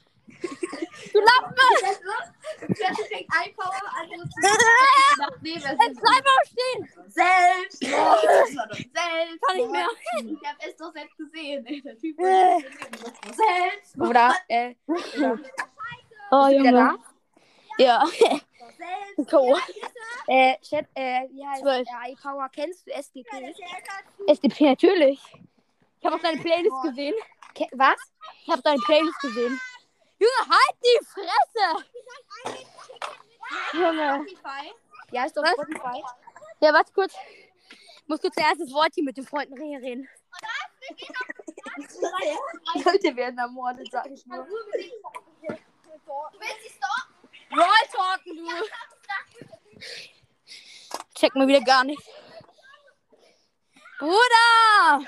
Du 1.13 1.19
Lappen! 1.19 1.55
Plötzlich 2.59 3.07
fängt 3.07 3.29
ein 3.39 3.53
Power 3.55 3.73
an, 3.73 4.03
andere 4.03 4.29
zu 4.29 4.35
Jetzt 5.43 6.01
bleib 6.01 6.23
mal 6.23 6.45
stehen! 6.45 6.89
selbst. 7.07 7.83
Doch 7.83 8.73
selbst. 8.73 9.41
Kann 9.47 9.57
nicht 9.57 9.71
mehr. 9.71 9.87
Ich 10.23 10.47
hab 10.47 10.57
es 10.67 10.75
doch 10.77 10.91
selbst 10.93 11.17
gesehen. 11.17 11.65
ey. 11.65 11.81
Der 11.81 11.97
Typ 11.97 12.19
Äh. 12.19 12.59
selbst. 13.33 13.97
Oder, 13.99 14.35
äh, 14.49 14.75
Oh, 16.31 16.47
da? 16.71 16.95
Ja. 17.77 18.03
Selbst. 18.77 19.31
Co. 19.31 19.57
Äh, 20.27 20.57
Chat, 20.61 20.85
äh, 20.95 21.27
wie 21.29 21.45
heißt 21.45 21.61
Zwölf. 21.61 21.87
der 21.87 22.11
iPower? 22.11 22.49
Kennst 22.49 22.87
du 22.87 22.91
SDP? 22.91 23.53
SDP 24.27 24.65
natürlich. 24.65 25.19
Ich 25.99 26.05
habe 26.05 26.15
auch 26.15 26.21
deine 26.21 26.41
Playlist 26.41 26.81
gesehen. 26.83 27.13
Ke 27.53 27.67
was? 27.73 27.97
Ich 28.43 28.49
habe 28.51 28.61
deine 28.61 28.79
Playlist 28.79 29.19
gesehen. 29.19 29.59
Junge, 30.19 30.49
halt 30.49 30.75
die 30.83 30.99
Fresse! 31.05 31.85
Junge. 33.73 34.25
Ja, 35.11 35.25
ist 35.25 35.35
doch 35.37 35.43
Was? 35.43 35.51
Spotify. 35.53 36.03
Ja, 36.61 36.73
warte 36.73 36.91
kurz. 36.93 37.13
Ich 37.69 38.07
muss 38.07 38.21
kurz 38.21 38.37
ein 38.37 38.45
erstes 38.45 38.71
Wort 38.73 38.91
hier 38.93 39.03
mit 39.03 39.17
den 39.17 39.25
Freunden 39.25 39.53
reden. 39.53 40.07
Leute 42.85 43.15
werden 43.15 43.37
ermordet, 43.37 43.87
sag 43.91 44.09
ich 44.11 44.25
nur. 44.25 44.47
Roll 46.07 46.29
talken, 47.49 48.35
du! 48.35 48.47
Check 51.15 51.35
mal 51.35 51.47
wieder 51.47 51.61
gar 51.61 51.83
nicht. 51.83 52.01
Bruder! 53.99 55.05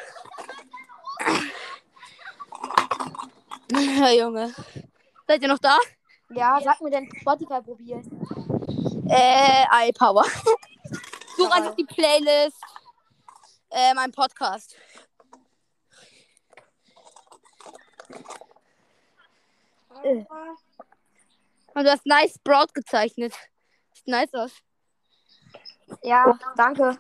Ja, 3.71 4.09
Junge. 4.11 4.53
Seid 5.27 5.41
ihr 5.41 5.47
noch 5.49 5.59
da? 5.59 5.77
Ja, 6.29 6.59
sag 6.61 6.79
mir 6.81 6.89
dein 6.89 7.09
Spotify-Profil. 7.19 8.01
Äh, 9.09 9.89
iPower. 9.89 10.25
Such 11.35 11.51
einfach 11.51 11.75
die 11.75 11.85
Playlist. 11.85 12.61
Äh, 13.69 13.93
mein 13.93 14.11
Podcast. 14.11 14.75
Und 21.77 21.83
du 21.83 21.91
hast 21.91 22.07
nice 22.07 22.33
Sprout 22.33 22.73
gezeichnet. 22.73 23.35
Sieht 23.93 24.07
nice 24.07 24.33
aus. 24.33 24.51
Ja, 26.01 26.35
danke. 26.55 26.97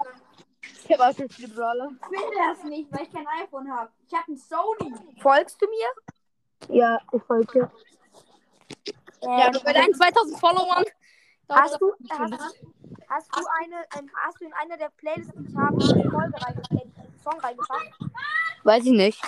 Ich 0.61 0.91
habe 0.91 1.07
auch 1.07 1.17
schon 1.17 1.27
viele 1.29 1.47
Brawler. 1.47 1.89
Ich 1.99 2.19
finde 2.19 2.37
das 2.37 2.63
nicht, 2.63 2.91
weil 2.91 3.01
ich 3.01 3.11
kein 3.11 3.25
iPhone 3.41 3.71
habe. 3.71 3.91
Ich 4.05 4.13
habe 4.13 4.31
ein 4.31 4.37
Sony. 4.37 4.93
Folgst 5.19 5.59
du 5.59 5.65
mir? 5.67 6.75
Ja, 6.77 7.01
ich 7.11 7.23
folge. 7.23 7.71
Ja, 9.23 9.49
bei 9.63 9.73
deinen 9.73 9.95
2000 9.95 10.39
Followern. 10.39 10.85
Hast 11.49 11.81
du, 11.81 11.93
hast, 12.11 12.61
hast 13.09 13.35
du 13.35 13.45
eine, 13.59 13.83
ähm, 13.97 14.11
hast 14.27 14.39
du 14.39 14.45
in 14.45 14.53
einer 14.53 14.77
der 14.77 14.89
Playlists, 14.89 15.33
die 15.35 15.49
ich 15.49 15.55
habe, 15.55 15.83
eine 15.83 16.11
Folge 16.11 16.39
reingepackt, 16.39 16.71
einen 16.71 17.19
Song 17.23 17.39
reingepackt? 17.39 17.93
Weiß 18.63 18.85
ich 18.85 18.91
nicht. 18.91 19.23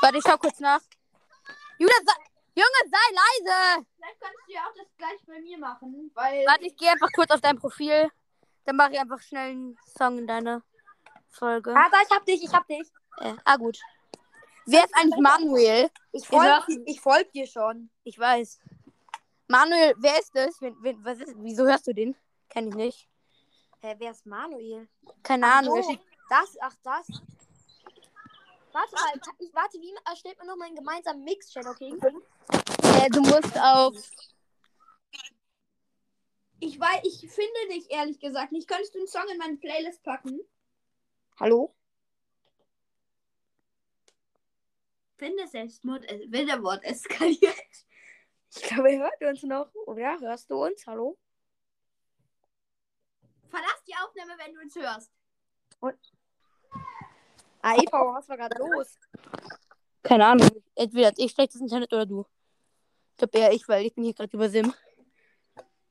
Warte, 0.00 0.16
ich 0.16 0.24
schau 0.26 0.38
kurz 0.38 0.58
nach. 0.60 0.80
Julia, 1.76 1.94
sei, 2.06 2.27
Junge, 2.58 2.90
sei 2.90 3.06
leise! 3.14 3.86
Vielleicht 3.94 4.20
kannst 4.20 4.38
du 4.48 4.52
ja 4.52 4.60
auch 4.62 4.74
das 4.74 4.86
gleich 4.96 5.20
bei 5.26 5.38
mir 5.40 5.58
machen, 5.58 6.10
weil. 6.14 6.44
Warte, 6.44 6.66
ich 6.66 6.76
gehe 6.76 6.90
einfach 6.90 7.10
kurz 7.14 7.30
auf 7.30 7.40
dein 7.40 7.56
Profil. 7.56 8.10
Dann 8.64 8.74
mache 8.74 8.94
ich 8.94 8.98
einfach 8.98 9.20
schnell 9.20 9.50
einen 9.50 9.78
Song 9.96 10.18
in 10.18 10.26
deine 10.26 10.64
Folge. 11.28 11.72
Ah, 11.76 11.88
da, 11.88 11.98
ich 12.02 12.10
hab 12.10 12.26
dich, 12.26 12.42
ich 12.42 12.52
hab 12.52 12.66
dich. 12.66 12.90
Äh, 13.18 13.34
ah, 13.44 13.56
gut. 13.56 13.78
Wer 14.66 14.84
ist 14.84 14.94
eigentlich 14.96 15.20
Manuel? 15.20 15.88
Ich 16.10 16.26
folge 16.26 16.82
ich 16.84 17.00
folg 17.00 17.30
dir 17.30 17.46
schon. 17.46 17.90
Ich 18.02 18.18
weiß. 18.18 18.58
Manuel, 19.46 19.94
wer 19.98 20.18
ist 20.18 20.34
das? 20.34 20.60
Wen, 20.60 20.76
wen, 20.82 21.04
was 21.04 21.20
ist, 21.20 21.34
wieso 21.38 21.64
hörst 21.64 21.86
du 21.86 21.94
den? 21.94 22.16
Kenn 22.48 22.68
ich 22.68 22.74
nicht. 22.74 23.08
Hä, 23.82 23.94
wer 23.98 24.10
ist 24.10 24.26
Manuel? 24.26 24.88
Keine 25.22 25.46
Ahnung. 25.46 25.80
so, 25.80 25.96
das, 26.28 26.56
ach 26.60 26.74
das. 26.82 27.06
Warte 28.72 28.94
mal, 28.94 29.36
ich 29.38 29.54
warte, 29.54 29.78
wie 29.80 29.94
erstellt 30.04 30.38
man 30.38 30.48
noch 30.48 30.56
mal 30.56 30.66
einen 30.66 30.74
gemeinsamen 30.74 31.22
Mix, 31.22 31.52
Shadow 31.52 31.74
King? 31.74 32.00
Äh, 32.50 33.10
du 33.10 33.20
musst 33.20 33.58
auf. 33.58 33.94
Ich 36.60 36.78
weiß, 36.78 37.00
ich 37.04 37.20
finde 37.30 37.74
dich 37.74 37.90
ehrlich 37.90 38.18
gesagt 38.18 38.52
nicht. 38.52 38.68
Könntest 38.68 38.94
du 38.94 38.98
einen 38.98 39.08
Song 39.08 39.28
in 39.30 39.38
meine 39.38 39.56
Playlist 39.56 40.02
packen? 40.02 40.40
Hallo? 41.38 41.74
Finde 45.16 45.46
Selbstmord, 45.46 46.04
äh, 46.10 46.30
Wilderwort 46.30 46.84
eskaliert. 46.84 47.54
Ich 48.50 48.62
glaube, 48.62 48.92
ihr 48.92 49.00
hört 49.00 49.22
uns 49.22 49.42
noch. 49.42 49.72
Oder 49.86 50.18
hörst 50.20 50.50
du 50.50 50.64
uns? 50.64 50.86
Hallo? 50.86 51.18
Verlass 53.48 53.82
die 53.86 53.94
Aufnahme, 53.94 54.32
wenn 54.38 54.54
du 54.54 54.60
uns 54.60 54.74
hörst. 54.74 55.12
Ah, 57.62 57.74
Eva, 57.76 58.14
was 58.14 58.28
war 58.28 58.36
gerade 58.36 58.58
los? 58.58 58.98
Keine 60.02 60.26
Ahnung. 60.26 60.48
Entweder 60.74 61.08
hat 61.08 61.18
ich 61.18 61.32
schlechtes 61.32 61.60
Internet 61.60 61.92
oder 61.92 62.06
du. 62.06 62.26
Ich 63.18 63.20
glaube 63.20 63.36
eher 63.36 63.52
ich, 63.52 63.66
weil 63.66 63.84
ich 63.84 63.92
bin 63.96 64.04
hier 64.04 64.14
gerade 64.14 64.30
über 64.32 64.48
Sim. 64.48 64.72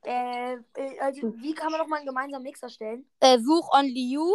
Äh, 0.01 0.53
äh, 0.53 0.99
also, 1.01 1.33
wie 1.41 1.53
kann 1.53 1.73
man 1.73 1.81
noch 1.81 1.87
mal 1.87 1.97
einen 1.97 2.05
gemeinsamen 2.05 2.43
Mix 2.43 2.63
erstellen? 2.63 3.05
Äh, 3.19 3.37
such 3.39 3.69
Only 3.73 4.13
You. 4.13 4.33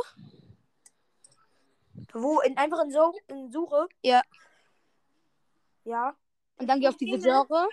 Wo? 2.12 2.40
In, 2.40 2.54
einfach 2.58 2.84
in, 2.84 2.90
so 2.90 3.14
in 3.28 3.50
Suche? 3.50 3.88
Ja. 4.02 4.20
Ja. 5.84 6.14
Und 6.58 6.66
dann 6.66 6.80
geh 6.80 6.88
auf 6.88 6.98
diese 6.98 7.18
Genre. 7.18 7.66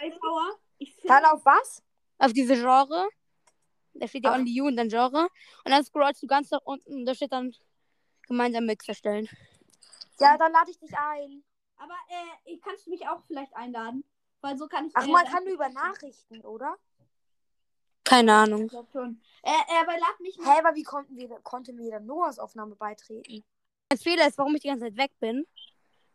Dann 1.03 1.25
auf 1.25 1.43
was? 1.43 1.83
Auf 2.17 2.31
diese 2.31 2.55
Genre. 2.55 3.09
Da 3.95 4.07
steht 4.07 4.23
ja 4.23 4.31
Ach. 4.31 4.37
Only 4.37 4.53
You 4.53 4.67
und 4.67 4.77
dann 4.77 4.87
Genre. 4.87 5.27
Und 5.65 5.71
dann 5.71 5.83
scrollst 5.83 6.23
du 6.23 6.27
ganz 6.27 6.49
nach 6.51 6.61
unten. 6.63 7.05
Da 7.05 7.13
steht 7.13 7.33
dann 7.33 7.53
gemeinsam 8.25 8.65
Mix 8.65 8.87
erstellen. 8.87 9.27
Ja, 10.17 10.37
dann 10.37 10.53
lade 10.53 10.71
ich 10.71 10.79
dich 10.79 10.97
ein. 10.97 11.43
Aber 11.75 11.95
äh, 12.45 12.57
kannst 12.59 12.87
du 12.87 12.91
mich 12.91 13.05
auch 13.05 13.21
vielleicht 13.27 13.53
einladen? 13.53 14.05
Weil 14.41 14.57
so 14.57 14.67
kann 14.67 14.87
ich. 14.87 14.93
Ach, 14.95 15.05
man 15.07 15.25
kann 15.25 15.43
nur 15.43 15.53
über 15.53 15.69
Nachrichten, 15.69 16.41
oder? 16.41 16.75
Keine 18.03 18.33
Ahnung. 18.33 18.63
Ich 18.63 18.69
glaub 18.71 18.89
schon. 18.91 19.21
Äh, 19.43 19.51
aber 19.81 19.91
lad 19.93 20.19
mich 20.19 20.37
Hä, 20.37 20.59
aber 20.59 20.73
wie 20.75 20.83
konnten 20.83 21.15
wir, 21.17 21.27
konnte 21.43 21.73
mir 21.73 21.91
dann 21.91 22.05
Noahs 22.05 22.39
Aufnahme 22.39 22.75
beitreten? 22.75 23.43
Ein 23.91 23.97
Fehler 23.97 24.27
ist, 24.27 24.37
warum 24.37 24.55
ich 24.55 24.61
die 24.61 24.67
ganze 24.69 24.85
Zeit 24.85 24.97
weg 24.97 25.11
bin. 25.19 25.45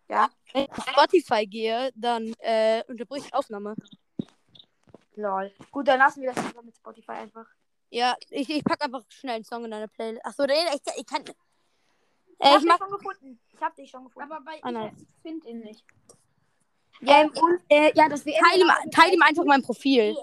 Ja. 0.08 0.28
Wenn 0.52 0.64
ich 0.64 0.70
auf 0.70 0.86
Spotify 0.88 1.46
gehe, 1.46 1.90
dann 1.94 2.34
äh, 2.38 2.82
unterbricht 2.88 3.28
die 3.28 3.34
Aufnahme. 3.34 3.74
Lol. 5.16 5.52
Gut, 5.70 5.86
dann 5.88 5.98
lassen 5.98 6.22
wir 6.22 6.32
das 6.32 6.44
einfach 6.44 6.62
mit 6.62 6.76
Spotify 6.76 7.12
einfach. 7.12 7.46
Ja, 7.90 8.16
ich, 8.30 8.50
ich 8.50 8.64
pack 8.64 8.82
einfach 8.82 9.02
schnell 9.08 9.36
einen 9.36 9.44
Song 9.44 9.64
in 9.64 9.70
deine 9.70 9.86
Playlist. 9.88 10.24
Achso, 10.26 10.44
nee, 10.46 10.54
ich, 10.74 10.80
ich 10.96 11.06
kann. 11.06 11.22
Ich 11.22 11.30
Äh, 12.40 12.46
hab 12.48 12.54
ich 12.56 12.60
dich 12.62 12.68
mach. 12.68 12.78
schon 12.78 12.90
gefunden. 12.90 13.40
Ich 13.52 13.62
hab 13.62 13.76
dich 13.76 13.90
schon 13.90 14.04
gefunden. 14.04 14.32
Aber 14.32 14.44
bei 14.44 14.58
Ah, 14.62 14.72
nice. 14.72 14.94
ich 15.00 15.22
finde 15.22 15.48
ihn 15.48 15.60
nicht. 15.60 15.84
Ähm, 17.02 17.30
und, 17.30 17.60
äh, 17.68 17.92
ja, 17.94 18.08
das 18.08 18.24
WM. 18.24 18.42
Teil 18.42 18.60
ihm, 18.60 18.90
teil 18.90 19.12
ihm 19.12 19.22
einfach 19.22 19.44
mein 19.44 19.62
Profil. 19.62 20.16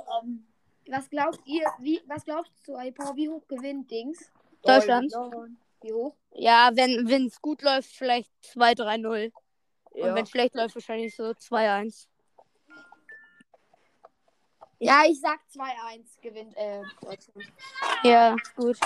Was 0.88 1.10
glaubt 1.10 1.40
ihr, 1.46 1.66
wie, 1.80 2.02
was 2.08 2.26
glaubst 2.26 2.52
du, 2.66 2.76
Alpa, 2.76 3.16
wie 3.16 3.30
hoch 3.30 3.48
gewinnt 3.48 3.90
Dings? 3.90 4.32
Deutschland. 4.64 5.12
Wie 5.82 5.94
hoch? 5.94 6.14
Ja, 6.34 6.70
wenn 6.74 7.28
es 7.28 7.42
gut 7.42 7.62
läuft, 7.62 7.90
vielleicht 7.90 8.30
2-3-0. 8.56 9.32
Und 9.92 10.16
wenn 10.16 10.26
schlecht 10.26 10.56
läuft, 10.56 10.76
wahrscheinlich 10.76 11.16
so 11.16 11.24
2-1. 11.24 12.08
Ja, 14.80 15.04
ich 15.08 15.20
sag 15.20 15.40
2-1 15.56 16.22
gewinnt 16.22 16.58
äh, 16.58 16.82
Deutschland. 17.02 17.52
Ja, 18.04 18.36
gut. 18.56 18.78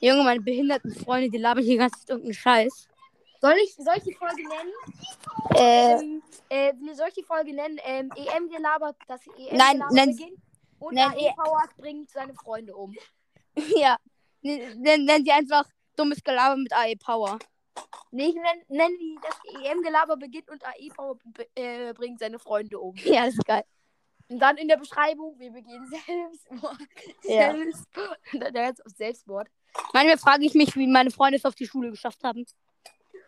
Junge, 0.00 0.22
meine 0.22 0.40
behinderten 0.40 0.94
Freunde, 0.94 1.30
die 1.30 1.38
labern 1.38 1.64
hier 1.64 1.78
ganz 1.78 2.04
irgendeinen 2.06 2.34
Scheiß. 2.34 2.88
Soll 3.40 3.54
ich, 3.62 3.74
soll 3.74 3.94
ich 3.96 4.04
die 4.04 4.14
Folge 4.14 4.42
nennen? 4.48 4.72
Äh, 5.54 5.94
Ähm, 6.00 6.22
äh, 6.48 6.72
wie 6.80 6.94
soll 6.94 7.08
ich 7.08 7.14
die 7.14 7.22
Folge 7.22 7.52
nennen? 7.54 7.78
Ähm, 7.84 8.10
EM 8.16 8.48
gelabert, 8.48 8.96
das 9.08 9.20
EM 9.36 9.56
Nein, 9.56 9.82
nenn- 9.90 10.16
beginnt. 10.16 10.40
Und 10.78 10.94
nenn 10.94 11.10
AE 11.12 11.32
Power 11.34 11.62
bringt 11.78 12.10
seine 12.10 12.34
Freunde 12.34 12.74
um. 12.76 12.94
ja. 13.76 13.96
Nennen 14.42 15.04
nenn 15.04 15.24
die 15.24 15.32
einfach 15.32 15.64
dummes 15.96 16.22
Gelaber 16.22 16.56
mit 16.56 16.72
AE 16.72 16.96
Power. 16.96 17.38
Nee, 18.10 18.26
ich 18.28 18.34
nenn, 18.34 18.62
nenn 18.68 18.96
die, 18.98 19.18
das 19.22 19.36
EM-Gelaber 19.62 20.16
beginnt 20.16 20.48
und 20.50 20.64
AE 20.64 20.88
Power 20.94 21.16
äh, 21.54 21.92
bringt 21.94 22.18
seine 22.20 22.38
Freunde 22.38 22.78
um. 22.78 22.94
Ja, 23.04 23.24
das 23.26 23.34
ist 23.34 23.44
geil. 23.46 23.64
Und 24.28 24.38
dann 24.40 24.56
in 24.56 24.66
der 24.68 24.76
Beschreibung, 24.76 25.38
wir 25.38 25.50
begehen 25.52 25.86
Selbstmord. 25.88 26.78
Ja. 27.24 27.52
Selbstmord. 27.52 28.18
Dann 28.32 28.54
jetzt 28.54 28.84
auf 28.84 28.92
Selbstmord. 28.92 29.48
Manchmal 29.92 30.18
frage 30.18 30.44
ich 30.44 30.54
mich, 30.54 30.74
wie 30.76 30.86
meine 30.86 31.10
Freunde 31.10 31.36
es 31.38 31.44
auf 31.44 31.54
die 31.54 31.66
Schule 31.66 31.90
geschafft 31.90 32.22
haben. 32.24 32.44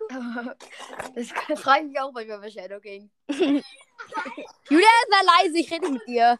Das 1.14 1.60
frage 1.60 1.84
ich 1.84 1.88
mich 1.90 2.00
auch 2.00 2.12
manchmal 2.12 2.40
bei 2.40 2.50
Shadow 2.50 2.80
King. 2.80 3.10
Julia, 3.28 3.62
sei 5.10 5.44
leise, 5.44 5.58
ich 5.58 5.70
rede 5.70 5.88
mit 5.88 6.06
dir. 6.06 6.38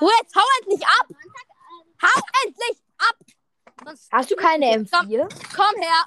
Ruhe, 0.00 0.10
jetzt 0.22 0.34
hau 0.34 0.42
endlich 0.60 0.86
ab! 0.86 1.06
Hau 2.02 2.22
endlich 2.44 2.78
ab! 2.98 3.16
Sonst 3.84 4.12
Hast 4.12 4.30
du 4.30 4.36
keine 4.36 4.66
M4? 4.66 5.28
komm 5.54 5.82
her! 5.82 6.04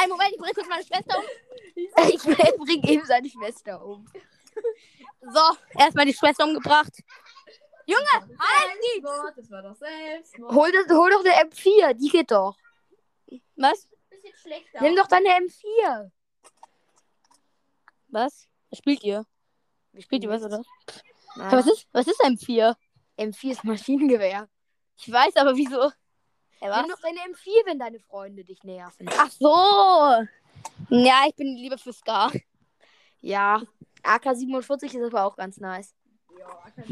Einen 0.00 0.10
Moment, 0.10 0.32
ich 0.32 0.38
bringe 0.38 0.54
kurz 0.54 0.68
meine 0.68 0.84
Schwester 0.84 1.18
um. 1.18 1.24
Ich 2.08 2.22
bring 2.22 2.82
eben 2.82 3.06
seine 3.06 3.28
Schwester 3.28 3.84
um. 3.84 4.06
So, 5.20 5.56
erstmal 5.78 6.06
die 6.06 6.14
Schwester 6.14 6.44
umgebracht. 6.44 6.92
Junge, 7.86 8.12
halt 8.12 8.78
die! 8.82 9.00
Das 9.00 9.50
war 9.50 9.62
doch 9.62 9.76
Selbstmord. 9.76 10.54
Hol, 10.54 10.72
das, 10.72 10.96
hol 10.96 11.10
doch 11.10 11.24
eine 11.24 11.48
M4, 11.48 11.94
die 11.94 12.08
geht 12.08 12.30
doch. 12.30 12.56
Was? 13.56 13.88
Bisschen 14.20 14.38
schlechter. 14.38 14.82
Nimm 14.82 14.96
doch 14.96 15.06
deine 15.06 15.28
M4. 15.28 16.10
Was? 18.08 18.48
Was 18.70 18.78
spielt 18.78 19.02
ihr? 19.04 19.26
Spielt 19.98 20.22
ihr 20.22 20.30
was, 20.30 20.42
oder? 20.42 20.62
Nein. 21.36 21.52
Was 21.52 21.66
ist, 21.66 21.86
was 21.92 22.06
ist 22.06 22.20
M4? 22.20 22.74
M4 23.16 23.50
ist 23.50 23.64
Maschinengewehr. 23.64 24.48
Ich 24.96 25.10
weiß, 25.10 25.36
aber 25.36 25.56
wieso? 25.56 25.92
Ja, 26.60 26.70
was? 26.70 26.82
Nimm 26.82 26.90
doch 26.90 27.00
deine 27.00 27.20
M4, 27.32 27.66
wenn 27.66 27.78
deine 27.78 28.00
Freunde 28.00 28.44
dich 28.44 28.62
nerven. 28.64 29.08
Ach 29.16 29.30
so! 29.30 30.26
Ja, 30.90 31.24
ich 31.28 31.34
bin 31.36 31.56
lieber 31.56 31.78
für 31.78 31.92
Scar. 31.92 32.32
Ja, 33.20 33.62
AK-47 34.02 34.84
ist 34.84 34.96
aber 34.96 35.24
auch 35.24 35.36
ganz 35.36 35.58
nice. 35.58 35.94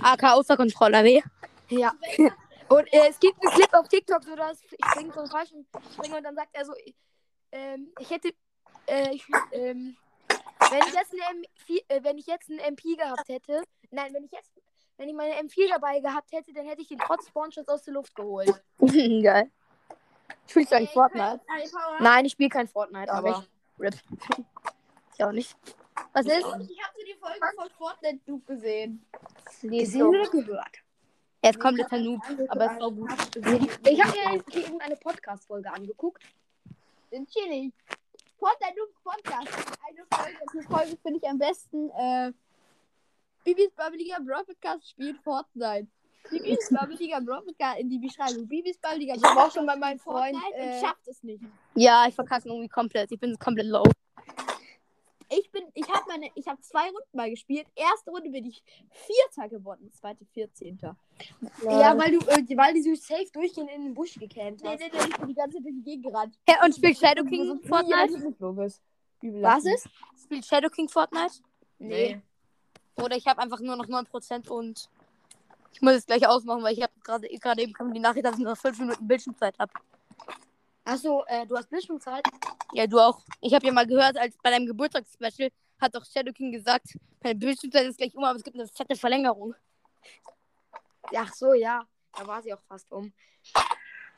AK 0.01 0.23
außer 0.25 0.57
Kontrolle, 0.57 1.03
weh. 1.03 1.23
Ja. 1.69 1.93
Und 2.69 2.93
äh, 2.93 3.09
es 3.09 3.19
gibt 3.21 3.41
einen 3.41 3.55
Clip 3.55 3.73
auf 3.75 3.89
TikTok, 3.89 4.25
so 4.25 4.35
dass 4.35 4.61
ich 4.63 4.85
springe 4.85 5.13
vom 5.13 5.27
falschen 5.29 5.67
Springer 5.93 6.19
und 6.19 6.25
dann 6.25 6.35
sagt 6.35 6.51
er 6.53 6.65
so, 6.65 6.73
ähm, 7.57 7.89
ich 7.99 8.11
hätte, 8.11 8.33
äh, 8.87 9.15
ich, 9.15 9.27
ähm, 9.53 9.97
wenn 10.71 10.81
ich 10.89 10.95
jetzt 10.95 11.13
eine 11.13 11.41
M4, 11.41 11.85
äh, 11.89 12.05
wenn 12.05 12.19
ich 12.19 12.27
jetzt 12.27 12.51
einen 12.51 12.59
MP 12.59 12.97
gehabt 12.97 13.29
hätte, 13.29 13.63
nein, 13.91 14.13
wenn 14.13 14.25
ich 14.25 14.33
jetzt, 14.33 14.51
wenn 14.99 15.09
ich 15.09 15.15
meine 15.15 15.35
M4 15.35 15.71
dabei 15.71 16.01
gehabt 16.01 16.33
hätte, 16.33 16.53
dann 16.53 16.67
hätte 16.67 16.83
ich 16.83 16.89
den 16.89 16.99
trotz 16.99 17.29
Spawnschutz 17.29 17.69
aus 17.69 17.83
der 17.83 17.95
Luft 17.95 18.15
geholt. 18.15 18.63
Geil. 18.79 19.51
Spielst 20.47 20.73
du 20.73 20.77
eigentlich 20.77 20.91
Fortnite? 20.91 21.41
Nein, 22.01 22.25
ich 22.25 22.33
spiele 22.33 22.51
kein 22.51 22.69
Fortnite, 22.69 23.13
aber. 23.13 23.45
Rip. 23.79 23.95
Ich 25.19 25.25
auch 25.25 25.33
nicht. 25.33 25.57
Was 26.13 26.27
ist? 26.27 26.37
Ich 26.37 26.45
habe 26.45 26.59
so 26.61 27.05
die 27.07 27.15
Folge 27.19 27.41
von 27.57 27.71
Fortnite 27.71 28.21
Duke 28.27 28.53
gesehen. 28.53 29.03
Gesehen 29.63 30.03
oder 30.03 30.29
gehört? 30.29 30.77
Er 31.41 31.51
ist 31.53 31.59
kompletter 31.59 31.97
Noob, 31.97 32.21
aber 32.49 32.73
ist 32.73 32.83
auch 32.83 32.91
gut. 32.91 33.11
Ich 33.89 34.05
habe 34.05 34.13
mir 34.13 34.45
eben 34.53 34.79
eine 34.79 34.97
Podcast-Folge 34.97 35.73
angeguckt. 35.73 36.23
Hier 37.25 37.49
nicht. 37.49 37.75
Fortnite 38.39 38.75
Duke 38.77 38.93
Podcast. 39.03 39.49
Eine 39.89 40.05
Folge, 40.13 40.39
die 40.53 40.63
Folge 40.63 40.97
finde 41.03 41.21
ich 41.23 41.29
am 41.29 41.39
besten. 41.39 41.91
Äh, 41.91 42.33
Bibis 43.45 43.71
Babbeliger 43.75 44.19
Broadcast 44.21 44.91
spielt 44.91 45.19
Fortnite. 45.23 45.89
Bibis 46.31 46.69
Babbeliger 46.71 47.21
Broadcast 47.23 47.79
in 47.79 47.89
die 47.89 47.99
Beschreibung. 47.99 48.47
Bibis 48.47 48.77
Babbeliger 48.79 49.15
Ich 49.15 49.25
auch 49.25 49.51
schon 49.51 49.67
bei 49.67 49.77
meinem 49.77 49.99
Freund. 49.99 50.37
Fortnite 50.37 50.59
Äh, 50.59 50.75
und 50.75 50.85
schafft 50.85 51.09
es 51.09 51.23
nicht. 51.23 51.43
Ja, 51.75 52.07
ich 52.07 52.15
verkacke 52.15 52.49
irgendwie 52.49 52.69
komplett. 52.69 53.11
Ich 53.11 53.19
bin 53.19 53.39
komplett 53.39 53.67
low. 53.67 53.85
Ich 55.29 55.51
bin, 55.51 55.65
ich 55.75 55.89
habe 55.89 56.05
meine, 56.09 56.31
ich 56.35 56.47
habe 56.47 56.61
zwei 56.61 56.85
Runden 56.85 57.17
mal 57.17 57.29
gespielt. 57.29 57.67
Erste 57.75 58.11
Runde 58.11 58.31
bin 58.31 58.47
ich 58.47 58.63
Vierter 58.91 59.49
geworden, 59.49 59.91
zweite 59.93 60.25
Vierzehnter. 60.27 60.97
ja, 61.63 61.99
weil 61.99 62.13
du, 62.13 62.19
äh, 62.29 62.57
weil 62.57 62.75
du 62.75 62.83
so 62.83 62.95
safe 62.95 63.27
durchgehend 63.33 63.71
in 63.71 63.85
den 63.87 63.95
Busch 63.95 64.15
gekämmt 64.15 64.63
Nee, 64.63 64.69
hast. 64.69 64.81
nee, 64.81 64.91
nee, 64.93 64.99
ich 65.09 65.17
bin 65.17 65.29
die 65.29 65.35
ganze 65.35 65.57
Zeit 65.57 65.65
durch 65.65 65.75
die 65.75 65.83
Gegend 65.83 66.07
gerannt. 66.07 66.39
Ja, 66.49 66.65
und 66.65 66.75
spielt 66.75 66.97
Shadow 66.99 67.23
So 67.25 67.29
King 67.29 67.61
wie 67.63 67.69
Fortnite? 67.69 68.35
Was 69.43 69.65
ist? 69.65 69.89
Spielt 70.23 70.47
Shadow 70.47 70.69
King 70.69 70.89
Fortnite? 70.89 71.35
Nee. 71.79 72.21
Oder 72.97 73.17
ich 73.17 73.27
habe 73.27 73.43
einfach 73.43 73.61
nur 73.61 73.77
noch 73.77 73.87
9% 73.87 74.49
und 74.49 74.89
ich 75.73 75.83
muss 75.83 75.93
es 75.95 76.07
gleich 76.07 76.27
ausmachen, 76.27 76.63
weil 76.63 76.73
ich 76.75 76.83
habe 76.83 76.93
gerade 77.03 77.29
gerade 77.29 77.63
eben 77.63 77.73
kam 77.73 77.93
die 77.93 78.01
Nachricht, 78.01 78.25
dass 78.25 78.39
ich 78.39 78.45
noch 78.45 78.57
5 78.57 78.79
Minuten 78.79 79.07
Bildschirmzeit 79.07 79.59
habe. 79.59 79.73
Achso, 80.87 81.25
äh, 81.27 81.45
du 81.47 81.57
hast 81.57 81.69
Bildschirmzeit. 81.69 82.23
Ja, 82.73 82.87
du 82.87 83.01
auch. 83.01 83.21
Ich 83.41 83.53
habe 83.53 83.67
ja 83.67 83.73
mal 83.73 83.87
gehört, 83.87 84.17
als 84.17 84.37
bei 84.43 84.51
deinem 84.51 84.67
Geburtstagsspecial 84.67 85.51
hat 85.81 85.95
doch 85.95 86.05
Shadow 86.07 86.33
King 86.33 86.53
gesagt, 86.53 86.87
meine 87.23 87.35
Bildschirmzeit 87.35 87.87
ist 87.87 87.99
gleich 87.99 88.15
um, 88.15 88.23
aber 88.25 88.37
es 88.39 88.45
gibt 88.45 88.57
eine 88.57 88.69
fette 88.69 88.95
Verlängerung. 88.95 89.55
Ach 91.15 91.33
so, 91.35 91.55
ja. 91.55 91.85
Da 92.17 92.27
war 92.27 92.41
sie 92.41 92.55
auch 92.55 92.63
fast 92.69 92.91
um. 92.93 93.13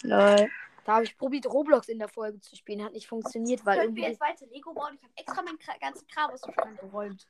Lol. 0.03 0.51
Da 0.85 0.95
habe 0.95 1.05
ich 1.05 1.17
probiert, 1.17 1.47
Roblox 1.47 1.89
in 1.89 1.99
der 1.99 2.09
Folge 2.09 2.39
zu 2.41 2.55
spielen. 2.55 2.85
Hat 2.85 2.93
nicht 2.93 3.09
funktioniert, 3.09 3.65
weil 3.67 3.79
Können 3.79 3.97
wir 3.97 4.05
irgendwie. 4.05 4.11
jetzt 4.13 4.21
weiter 4.21 4.47
Lego 4.53 4.73
bauen? 4.75 4.95
Ich 4.95 5.03
habe 5.03 5.13
extra 5.17 5.43
meinen 5.43 5.59
Kra 5.59 5.73
ganzen 5.79 6.07
Kram 6.07 6.31
aus 6.31 6.41
dem 6.43 6.53
Schrank 6.55 6.81
geräumt. 6.81 7.27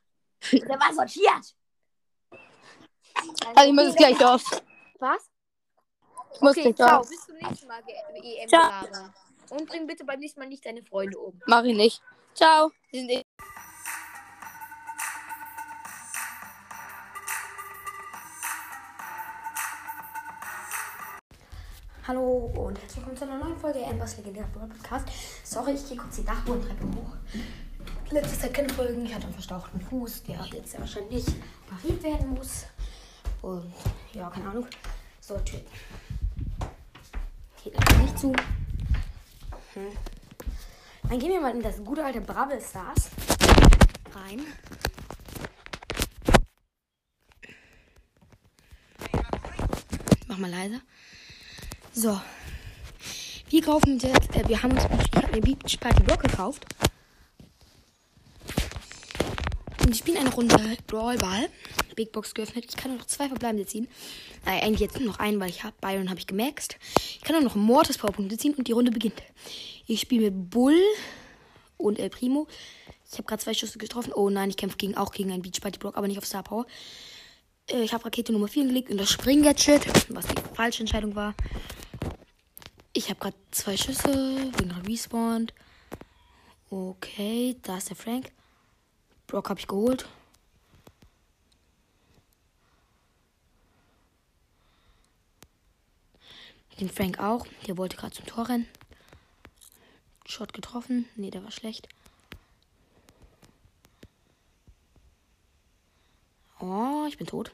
Der 0.52 0.68
war 0.80 0.92
sortiert. 0.92 1.57
Also 3.54 3.68
ich 3.68 3.73
muss 3.73 3.87
es 3.87 3.95
gleich 3.97 4.25
aus. 4.25 4.45
Was? 4.99 5.30
Ich 6.35 6.40
muss 6.40 6.52
Okay, 6.57 6.73
gleich 6.73 6.76
ciao. 6.76 7.00
aus. 7.00 7.09
Bis 7.09 7.25
zum 7.25 7.37
nächsten 7.37 7.66
Mal, 7.68 7.83
Ge- 7.85 7.97
EM 8.42 8.49
Ciao. 8.49 8.62
Gelaber. 8.85 9.14
Und 9.50 9.66
bring 9.66 9.86
bitte 9.86 10.04
beim 10.04 10.20
nächsten 10.20 10.40
Mal 10.40 10.48
nicht 10.48 10.64
deine 10.64 10.82
Freunde 10.82 11.18
um. 11.18 11.40
Mach 11.46 11.64
ich 11.64 11.76
nicht. 11.76 12.02
Ciao. 12.34 12.70
Sind 12.92 13.10
eh 13.10 13.22
Hallo 22.06 22.50
und 22.56 22.80
herzlich 22.80 22.96
willkommen 22.96 23.16
zu 23.18 23.24
einer 23.24 23.38
neuen 23.38 23.58
Folge 23.58 23.84
Ambers 23.84 24.16
Legendär 24.16 24.48
Podcast. 24.54 25.08
Sorry, 25.44 25.72
ich 25.72 25.86
gehe 25.86 25.96
kurz 25.98 26.16
die 26.16 26.24
Dachbodentreppe 26.24 26.84
hoch. 26.86 27.16
Letzte 28.10 28.38
Zeit 28.38 28.54
keine 28.54 28.70
Folgen. 28.70 29.04
Ich 29.04 29.14
hatte 29.14 29.24
einen 29.24 29.34
verstauchten 29.34 29.78
Fuß, 29.78 30.22
der 30.22 30.42
jetzt 30.54 30.70
sehr 30.70 30.80
wahrscheinlich 30.80 31.26
operiert 31.66 32.02
werden 32.02 32.30
muss. 32.30 32.64
Und 33.42 33.70
ja, 34.14 34.30
keine 34.30 34.48
Ahnung. 34.48 34.66
So, 35.20 35.36
Tür. 35.40 35.60
Geht 37.62 37.74
leider 37.74 37.98
nicht 37.98 38.18
zu. 38.18 38.32
Hm. 39.75 39.92
Dann 41.08 41.18
gehen 41.18 41.30
wir 41.30 41.40
mal 41.40 41.54
in 41.54 41.62
das 41.62 41.82
gute 41.84 42.04
alte 42.04 42.20
Brabbel 42.20 42.60
Stars 42.60 43.10
rein. 44.14 44.46
Mach 50.26 50.38
mal 50.38 50.50
leiser. 50.50 50.80
So. 51.92 52.20
Wir 53.50 53.62
kaufen 53.62 53.94
uns 53.94 54.02
jetzt, 54.02 54.37
äh, 54.37 54.46
wir 54.46 54.62
haben 54.62 54.72
uns, 54.72 54.84
mir 55.32 55.40
Beach 55.40 55.80
Party 55.80 56.02
Block 56.02 56.22
gekauft. 56.22 56.66
Und 59.81 59.90
ich 59.92 59.98
spiele 59.98 60.20
eine 60.20 60.31
Runde 60.31 60.76
Brawlball. 60.87 61.48
Big 61.98 62.12
Box 62.12 62.32
geöffnet. 62.32 62.64
Ich 62.68 62.76
kann 62.76 62.92
nur 62.92 63.00
noch 63.00 63.06
zwei 63.06 63.26
verbleibende 63.26 63.66
ziehen. 63.66 63.88
Äh, 64.46 64.62
eigentlich 64.62 64.78
jetzt 64.78 65.00
nur 65.00 65.08
noch 65.08 65.18
einen, 65.18 65.40
weil 65.40 65.50
ich 65.50 65.64
habe 65.64 65.74
Byron 65.80 66.08
habe 66.11 66.20
ich 66.20 66.28
gemaxt. 66.28 66.76
Ich 66.96 67.22
kann 67.22 67.34
nur 67.34 67.42
noch 67.42 67.56
Mortis 67.56 67.98
Powerpunkte 67.98 68.38
ziehen 68.38 68.54
und 68.54 68.68
die 68.68 68.72
Runde 68.72 68.92
beginnt. 68.92 69.20
Ich 69.88 70.00
spiele 70.00 70.30
mit 70.30 70.50
Bull 70.50 70.80
und 71.76 71.98
El 71.98 72.08
Primo. 72.08 72.46
Ich 73.11 73.14
habe 73.14 73.24
gerade 73.24 73.42
zwei 73.42 73.52
Schüsse 73.52 73.78
getroffen. 73.78 74.12
Oh 74.12 74.30
nein, 74.30 74.48
ich 74.48 74.56
kämpfe 74.56 74.76
gegen, 74.76 74.96
auch 74.96 75.11
gegen 75.11 75.32
einen 75.32 75.42
Beach 75.42 75.61
Party 75.61 75.80
Block, 75.80 75.96
aber 75.96 76.06
nicht 76.06 76.18
auf 76.18 76.26
Star 76.26 76.44
Power. 76.44 76.66
Äh, 77.68 77.82
ich 77.82 77.92
habe 77.92 78.04
Rakete 78.04 78.32
Nummer 78.32 78.46
4 78.46 78.66
gelegt 78.66 78.90
und 78.90 78.98
das 78.98 79.11
Spring-Gadget, 79.11 80.14
was 80.14 80.28
die 80.28 80.54
falsche 80.54 80.80
Entscheidung 80.80 81.16
war. 81.16 81.34
Ich 82.92 83.11
habe 83.11 83.18
gerade 83.18 83.37
zwei 83.50 83.76
Schüsse, 83.76 84.52
bin 84.56 84.68
gerade 84.68 84.88
respawned. 84.88 85.52
Okay, 86.70 87.56
da 87.62 87.78
ist 87.78 87.88
der 87.88 87.96
Frank. 87.96 88.30
Brock 89.26 89.50
habe 89.50 89.58
ich 89.58 89.66
geholt. 89.66 90.06
Den 96.80 96.90
Frank 96.90 97.18
auch. 97.18 97.46
Der 97.66 97.76
wollte 97.76 97.96
gerade 97.96 98.14
zum 98.14 98.26
Tor 98.26 98.48
rennen. 98.48 98.68
Shot 100.26 100.52
getroffen. 100.52 101.08
Nee, 101.16 101.30
der 101.30 101.42
war 101.42 101.50
schlecht. 101.50 101.88
Oh, 106.60 107.06
ich 107.08 107.16
bin 107.16 107.26
tot. 107.26 107.52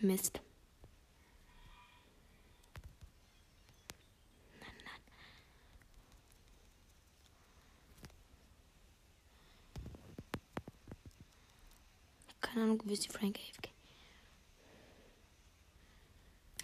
Mist. 0.00 0.40
Die 12.88 13.08
Frank 13.08 13.36
AFK? 13.36 13.68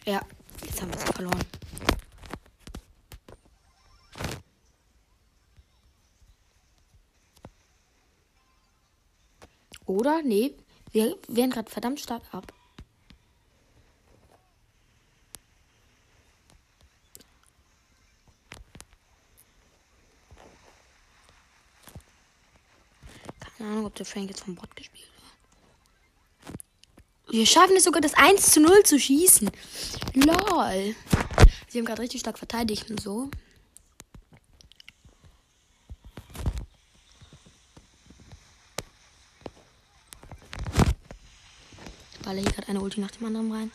Ja, 0.05 0.25
jetzt 0.65 0.81
haben 0.81 0.93
wir 0.93 0.99
es 0.99 1.03
verloren. 1.03 1.45
Oder? 9.87 10.23
Nee, 10.23 10.55
wir 10.93 11.19
werden 11.27 11.51
gerade 11.51 11.69
verdammt 11.69 11.99
stark 11.99 12.23
ab. 12.33 12.53
Keine 23.59 23.71
Ahnung, 23.71 23.87
ob 23.87 23.95
der 23.97 24.07
Frank 24.07 24.29
jetzt 24.31 24.45
vom 24.45 24.55
Bot 24.55 24.75
gespielt. 24.77 25.09
Wir 27.33 27.47
schaffen 27.47 27.77
es 27.77 27.85
sogar, 27.85 28.03
das 28.03 28.12
1 28.12 28.51
zu 28.51 28.61
0 28.61 28.83
zu 28.83 29.01
schießen. 29.01 29.51
Lol. 30.12 30.95
Sie 31.66 31.79
haben 31.79 31.87
gerade 31.87 32.03
richtig 32.03 32.21
stark 32.21 32.37
verteidigt 32.37 32.90
und 32.90 33.01
so. 33.01 33.31
Baller 42.23 42.42
hier 42.42 42.53
gerade 42.53 42.68
eine 42.68 42.83
Ulti 42.83 43.01
nach 43.01 43.12
dem 43.12 43.27
anderen 43.27 43.51
rein. 43.51 43.71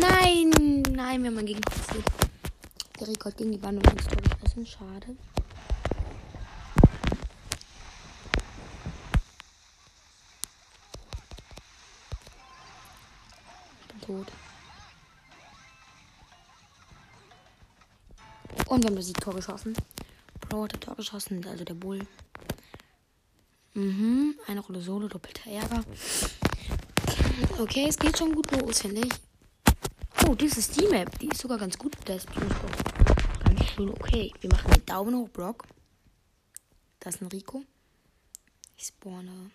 Nein, 0.00 0.82
wir 1.22 1.30
haben 1.30 1.38
einen 1.38 1.46
Gegner 1.46 1.70
passiert. 1.70 2.04
Der 2.98 3.08
Rekord 3.08 3.36
gegen 3.36 3.52
die 3.52 3.62
Wand 3.62 3.78
und 3.78 3.92
ins 3.92 4.06
Tor 4.06 4.22
geschossen. 4.22 4.66
Schade. 4.66 5.16
Tot. 14.04 14.32
Und 18.66 18.82
wir 18.82 18.90
haben 18.90 18.96
das 18.96 19.12
geschossen. 19.12 19.74
Bro 20.48 20.64
hat 20.64 20.72
das 20.72 20.80
Tor 20.80 20.96
geschossen, 20.96 21.46
also 21.46 21.64
der 21.64 21.74
Bull. 21.74 22.04
Mhm, 23.74 24.34
eine 24.48 24.60
Runde 24.60 24.80
Solo, 24.80 25.06
doppelter 25.06 25.50
Ärger. 25.50 25.84
Okay, 27.60 27.86
es 27.88 27.96
geht 27.96 28.18
schon 28.18 28.34
gut 28.34 28.50
los, 28.50 28.80
finde 28.80 29.02
ich. 29.06 29.31
Oh, 30.26 30.34
das 30.34 30.56
ist 30.56 30.80
die 30.80 30.86
Map. 30.88 31.18
Die 31.18 31.28
ist 31.28 31.40
sogar 31.40 31.58
ganz 31.58 31.76
gut. 31.76 31.94
Da 32.04 32.14
ist 32.14 32.26
Ganz 32.26 33.64
schön 33.70 33.90
okay. 33.90 34.32
Wir 34.40 34.50
machen 34.50 34.70
den 34.72 34.86
Daumen 34.86 35.16
hoch, 35.16 35.28
Brock. 35.28 35.64
Da 37.00 37.10
ist 37.10 37.20
ein 37.20 37.28
Rico. 37.28 37.62
Ich 38.76 38.86
spawne. 38.86 39.50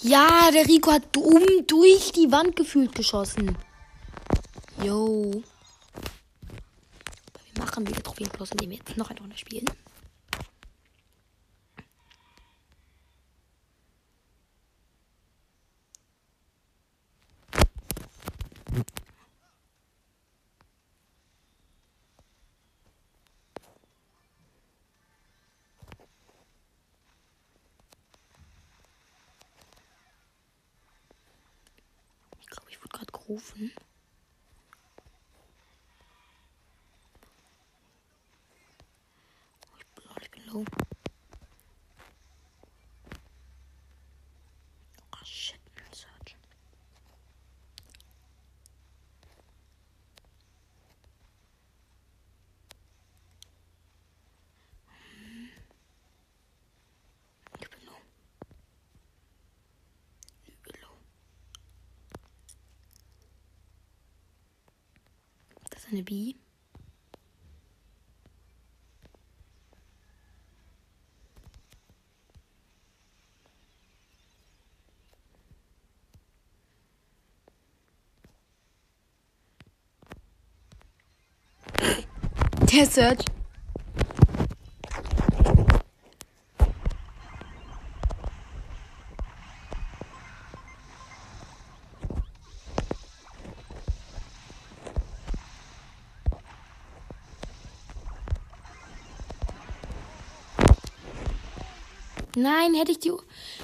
Ja, 0.00 0.50
der 0.52 0.66
Rico 0.66 0.92
hat 0.92 1.16
um 1.16 1.42
durch 1.66 2.12
die 2.12 2.30
Wand 2.30 2.54
gefühlt 2.54 2.94
geschossen. 2.94 3.58
Yo. 4.82 5.42
Wir 7.58 7.64
machen 7.64 7.88
wieder 7.88 8.00
Trophäen 8.04 8.30
plus, 8.30 8.52
indem 8.52 8.70
wir 8.70 8.76
jetzt 8.76 8.96
noch 8.96 9.10
eine 9.10 9.18
Runde 9.18 9.36
spielen. 9.36 9.66
Ich 32.40 32.46
glaube, 32.46 32.70
ich 32.70 32.80
wurde 32.80 32.88
gerade 32.90 33.10
gerufen. 33.12 33.72
Oh, 39.70 39.76
ich 39.78 39.86
bin, 39.86 40.04
lol, 40.04 40.16
ich 40.22 40.30
bin 40.30 40.37
low. 40.52 40.64
Oh 45.12 45.24
shit, 45.24 45.58
Search. 45.92 46.36
Ich 57.60 57.68
bin 57.70 57.80
low. 57.86 57.92
Übel 60.46 60.80
low. 60.80 60.96
Das 65.70 65.80
ist 65.84 65.88
eine 65.92 66.02
B. 66.02 66.37
Der 82.70 82.84
Search. 82.84 83.24
Nein, 102.36 102.74
hätte 102.74 102.92
ich 102.92 102.98
die. 103.00 103.12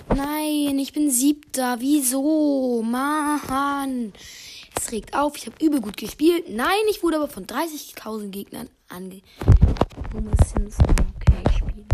Nein, 0.08 0.78
ich 0.78 0.92
bin 0.94 1.10
siebter. 1.10 1.76
Wieso? 1.78 2.82
Mann. 2.82 4.14
Es 4.76 4.90
regt 4.90 5.14
auf. 5.14 5.36
Ich 5.36 5.46
habe 5.46 5.62
übel 5.62 5.80
gut 5.80 5.98
gespielt. 5.98 6.46
Nein, 6.48 6.70
ich 6.90 7.02
wurde 7.02 7.16
aber 7.16 7.28
von 7.28 7.46
30.000 7.46 8.30
Gegnern 8.30 8.70
ange. 8.88 9.22
Homer 10.12 10.36
Simpson. 10.44 10.86
Okay, 11.16 11.42
ich 11.48 11.56
spiele. 11.56 11.84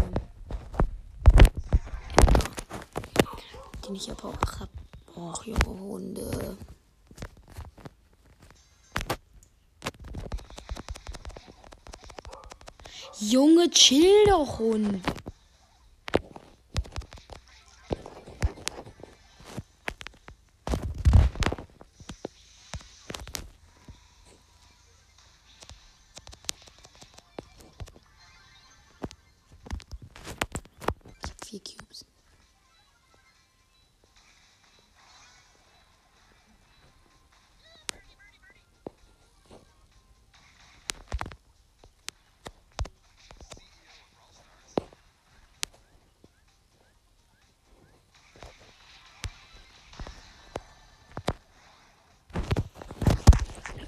Den 3.87 3.94
ich 3.94 4.11
aber 4.11 4.29
auch 4.29 4.61
hab. 4.61 4.68
Och, 5.16 5.44
junge 5.44 5.81
Hunde. 5.81 6.57
Junge, 13.18 13.70
chill 13.70 14.24
doch, 14.26 14.59
Hund. 14.59 15.03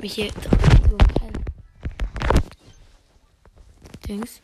Mich 0.02 0.14
hier 0.14 0.32
Dings. 4.08 4.40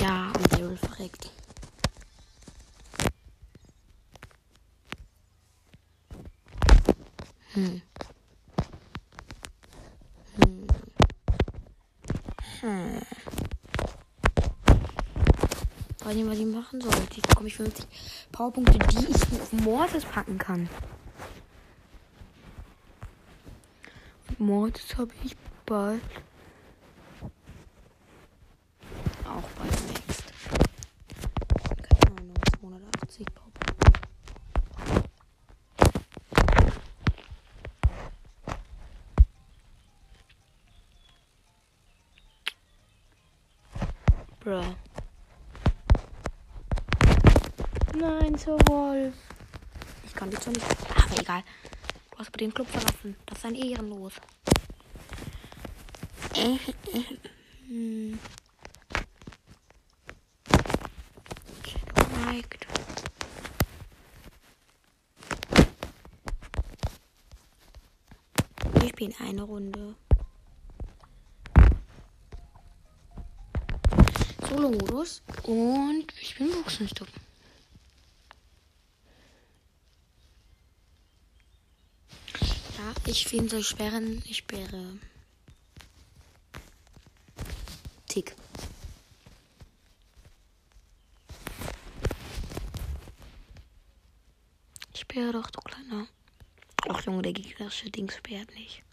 Ja, 0.00 0.32
und 0.36 0.52
Daryl 0.52 0.76
verreckt. 0.76 1.30
Hm. 7.52 7.82
Hm. 10.36 10.66
Hm. 12.60 13.00
Weiß 16.14 16.20
nicht, 16.20 16.30
was 16.30 16.38
ich 16.38 16.46
machen 16.46 16.80
soll. 16.80 16.92
Jetzt 17.12 17.26
bekomme 17.26 17.48
ich 17.48 17.56
50 17.56 17.86
Powerpunkte, 18.30 18.78
die 18.78 19.04
ich 19.06 19.40
auf 19.40 19.52
Mortis 19.52 20.04
packen 20.04 20.38
kann. 20.38 20.68
Mortis 24.38 24.96
habe 24.96 25.10
ich 25.24 25.34
bald. 25.66 26.00
Auch 29.24 29.42
bald 29.58 29.72
next. 29.88 30.22
Keine 31.82 32.20
Ahnung, 32.20 32.36
280 32.60 33.26
Powerpunkte. 33.34 33.74
Bruh. 44.38 44.76
Zur 48.44 48.58
Wolf. 48.68 49.14
Ich 50.04 50.14
kann 50.14 50.30
dich 50.30 50.38
zwar 50.40 50.52
nicht. 50.52 50.66
Aber 50.90 51.20
egal. 51.20 51.42
Du 52.10 52.18
hast 52.18 52.28
aber 52.28 52.36
den 52.36 52.52
Club 52.52 52.68
verlassen. 52.68 53.16
Das 53.24 53.38
ist 53.38 53.44
ein 53.46 53.54
Ehrenlos. 53.54 54.12
Äh, 56.34 56.54
äh. 56.54 57.18
Wir 68.80 68.88
spielen 68.88 69.14
eine 69.20 69.42
Runde. 69.42 69.94
Solo-Modus 74.48 75.22
und 75.44 76.06
ich 76.20 76.30
spielen 76.30 76.52
Boxenstopp. 76.52 77.08
Ja, 82.76 82.93
ich 83.06 83.32
wen 83.32 83.48
ich 83.48 83.68
sperren? 83.68 84.22
Ich 84.26 84.38
sperre. 84.38 84.98
Tick. 88.06 88.36
Ich 94.92 95.00
sperre 95.00 95.32
doch, 95.32 95.50
du 95.50 95.60
kleiner. 95.60 96.06
Ach 96.88 97.04
Junge, 97.04 97.22
der 97.22 97.32
gegnerische 97.32 97.90
Ding 97.90 98.10
sperrt 98.10 98.54
nicht. 98.54 98.83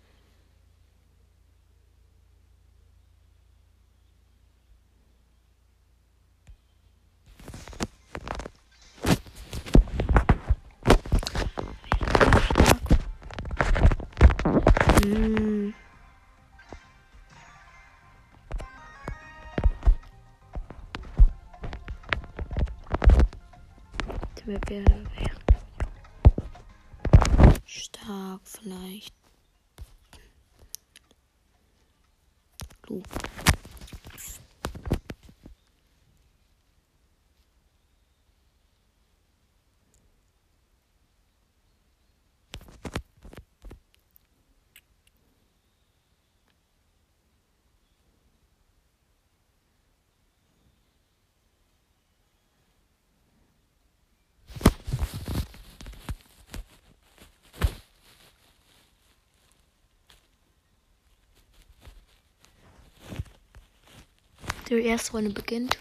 Die 64.71 64.85
erste 64.85 65.11
Runde 65.11 65.31
beginnt. 65.31 65.77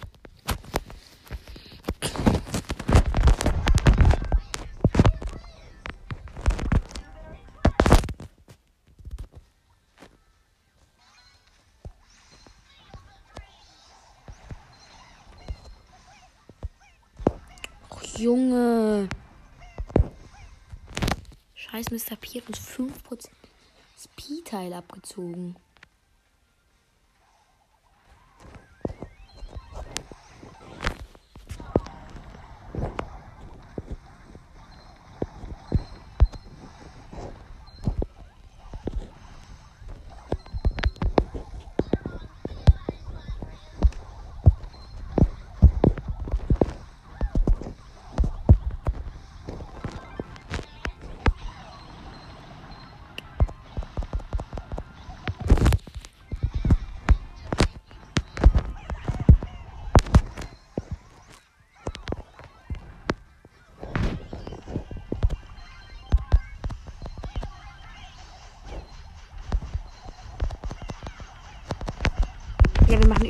Junge. 18.19 19.09
Scheiß 21.55 21.93
Mr. 21.93 22.17
P 22.17 22.41
hat 22.41 22.49
uns 22.49 22.59
5% 22.59 23.29
Speed-Teil 23.97 24.73
abgezogen. 24.73 25.55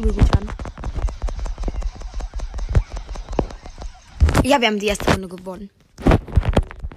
Übel 0.00 0.12
gut 0.14 0.36
an. 0.36 0.48
Ja, 4.42 4.60
wir 4.60 4.68
haben 4.68 4.78
die 4.78 4.86
erste 4.86 5.12
Runde 5.12 5.28
gewonnen. 5.28 5.70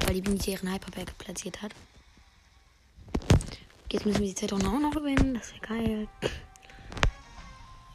Weil 0.06 0.16
die 0.16 0.22
Binite 0.22 0.52
ihren 0.52 0.72
Hyperberg 0.72 1.18
platziert 1.18 1.62
hat. 1.62 1.72
Jetzt 3.92 4.06
müssen 4.06 4.22
wir 4.22 4.28
die 4.28 4.36
zweite 4.36 4.56
Runde 4.56 4.70
auch 4.70 4.80
noch 4.80 4.92
gewinnen. 4.92 5.34
Das 5.34 5.52
wäre 5.52 5.62
geil. 5.68 6.08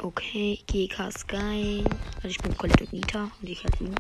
Okay, 0.01 0.61
GK 0.67 1.11
Sky. 1.11 1.85
Also 2.17 2.29
ich 2.29 2.39
bin 2.39 2.57
Colette 2.57 2.85
und 2.85 2.93
Nita 2.93 3.31
und 3.41 3.49
ich 3.49 3.65
halt 3.65 3.81
ihn. 3.81 3.95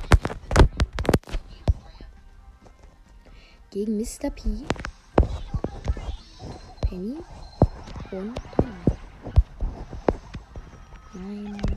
Gegen 3.70 3.96
Mr. 3.98 4.30
P. 4.30 4.42
Penny 6.82 7.16
und 8.10 8.34
Dynamite. 8.56 8.77
Nein. 11.18 11.67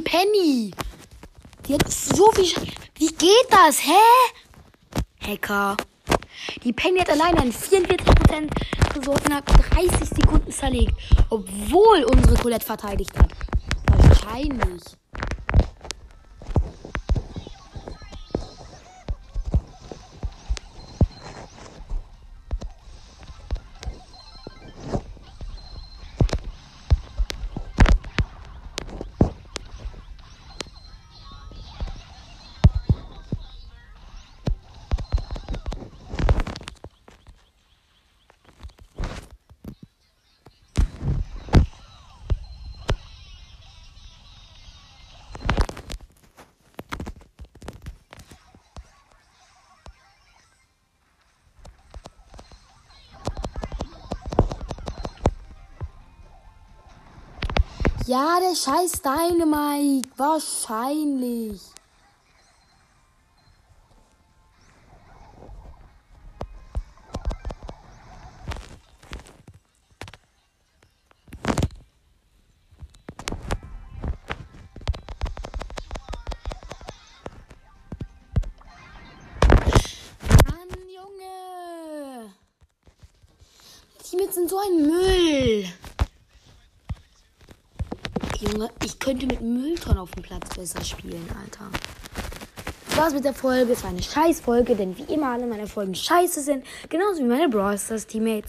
Die 0.00 0.10
Penny. 0.10 0.70
Die 1.66 1.74
hat 1.74 1.90
so 1.90 2.30
viel. 2.32 2.46
Sch 2.46 2.56
Wie 2.96 3.08
geht 3.08 3.46
das, 3.50 3.80
hä? 3.84 4.00
Hacker. 5.20 5.76
Die 6.64 6.72
Penny 6.72 7.00
hat 7.00 7.10
alleine 7.10 7.40
einen 7.40 7.52
44% 7.52 8.50
Ressourcen 8.96 9.26
innerhalb 9.26 9.46
30 9.46 10.08
Sekunden 10.08 10.50
zerlegt. 10.50 10.94
Obwohl 11.28 12.04
unsere 12.04 12.36
Colette 12.36 12.64
verteidigt 12.64 13.12
hat. 13.18 13.30
Wahrscheinlich. 13.96 14.82
Ja, 58.10 58.40
der 58.40 58.56
scheiß 58.56 59.02
Dynamite. 59.02 60.08
Wahrscheinlich. 60.16 61.60
Dem 90.20 90.22
Platz 90.22 90.54
besser 90.54 90.84
spielen, 90.84 91.26
Alter. 91.40 91.70
war's 92.96 93.14
mit 93.14 93.24
der 93.24 93.34
Folge. 93.34 93.72
Es 93.72 93.82
war 93.82 93.90
eine 93.90 94.02
Scheißfolge, 94.02 94.76
denn 94.76 94.96
wie 94.96 95.12
immer 95.12 95.28
alle 95.28 95.46
meine 95.46 95.66
Folgen 95.66 95.94
scheiße 95.94 96.42
sind. 96.42 96.64
Genauso 96.88 97.20
wie 97.20 97.26
meine 97.26 97.48
Brawl 97.48 97.78
Stars 97.78 98.06
Teammates. 98.06 98.48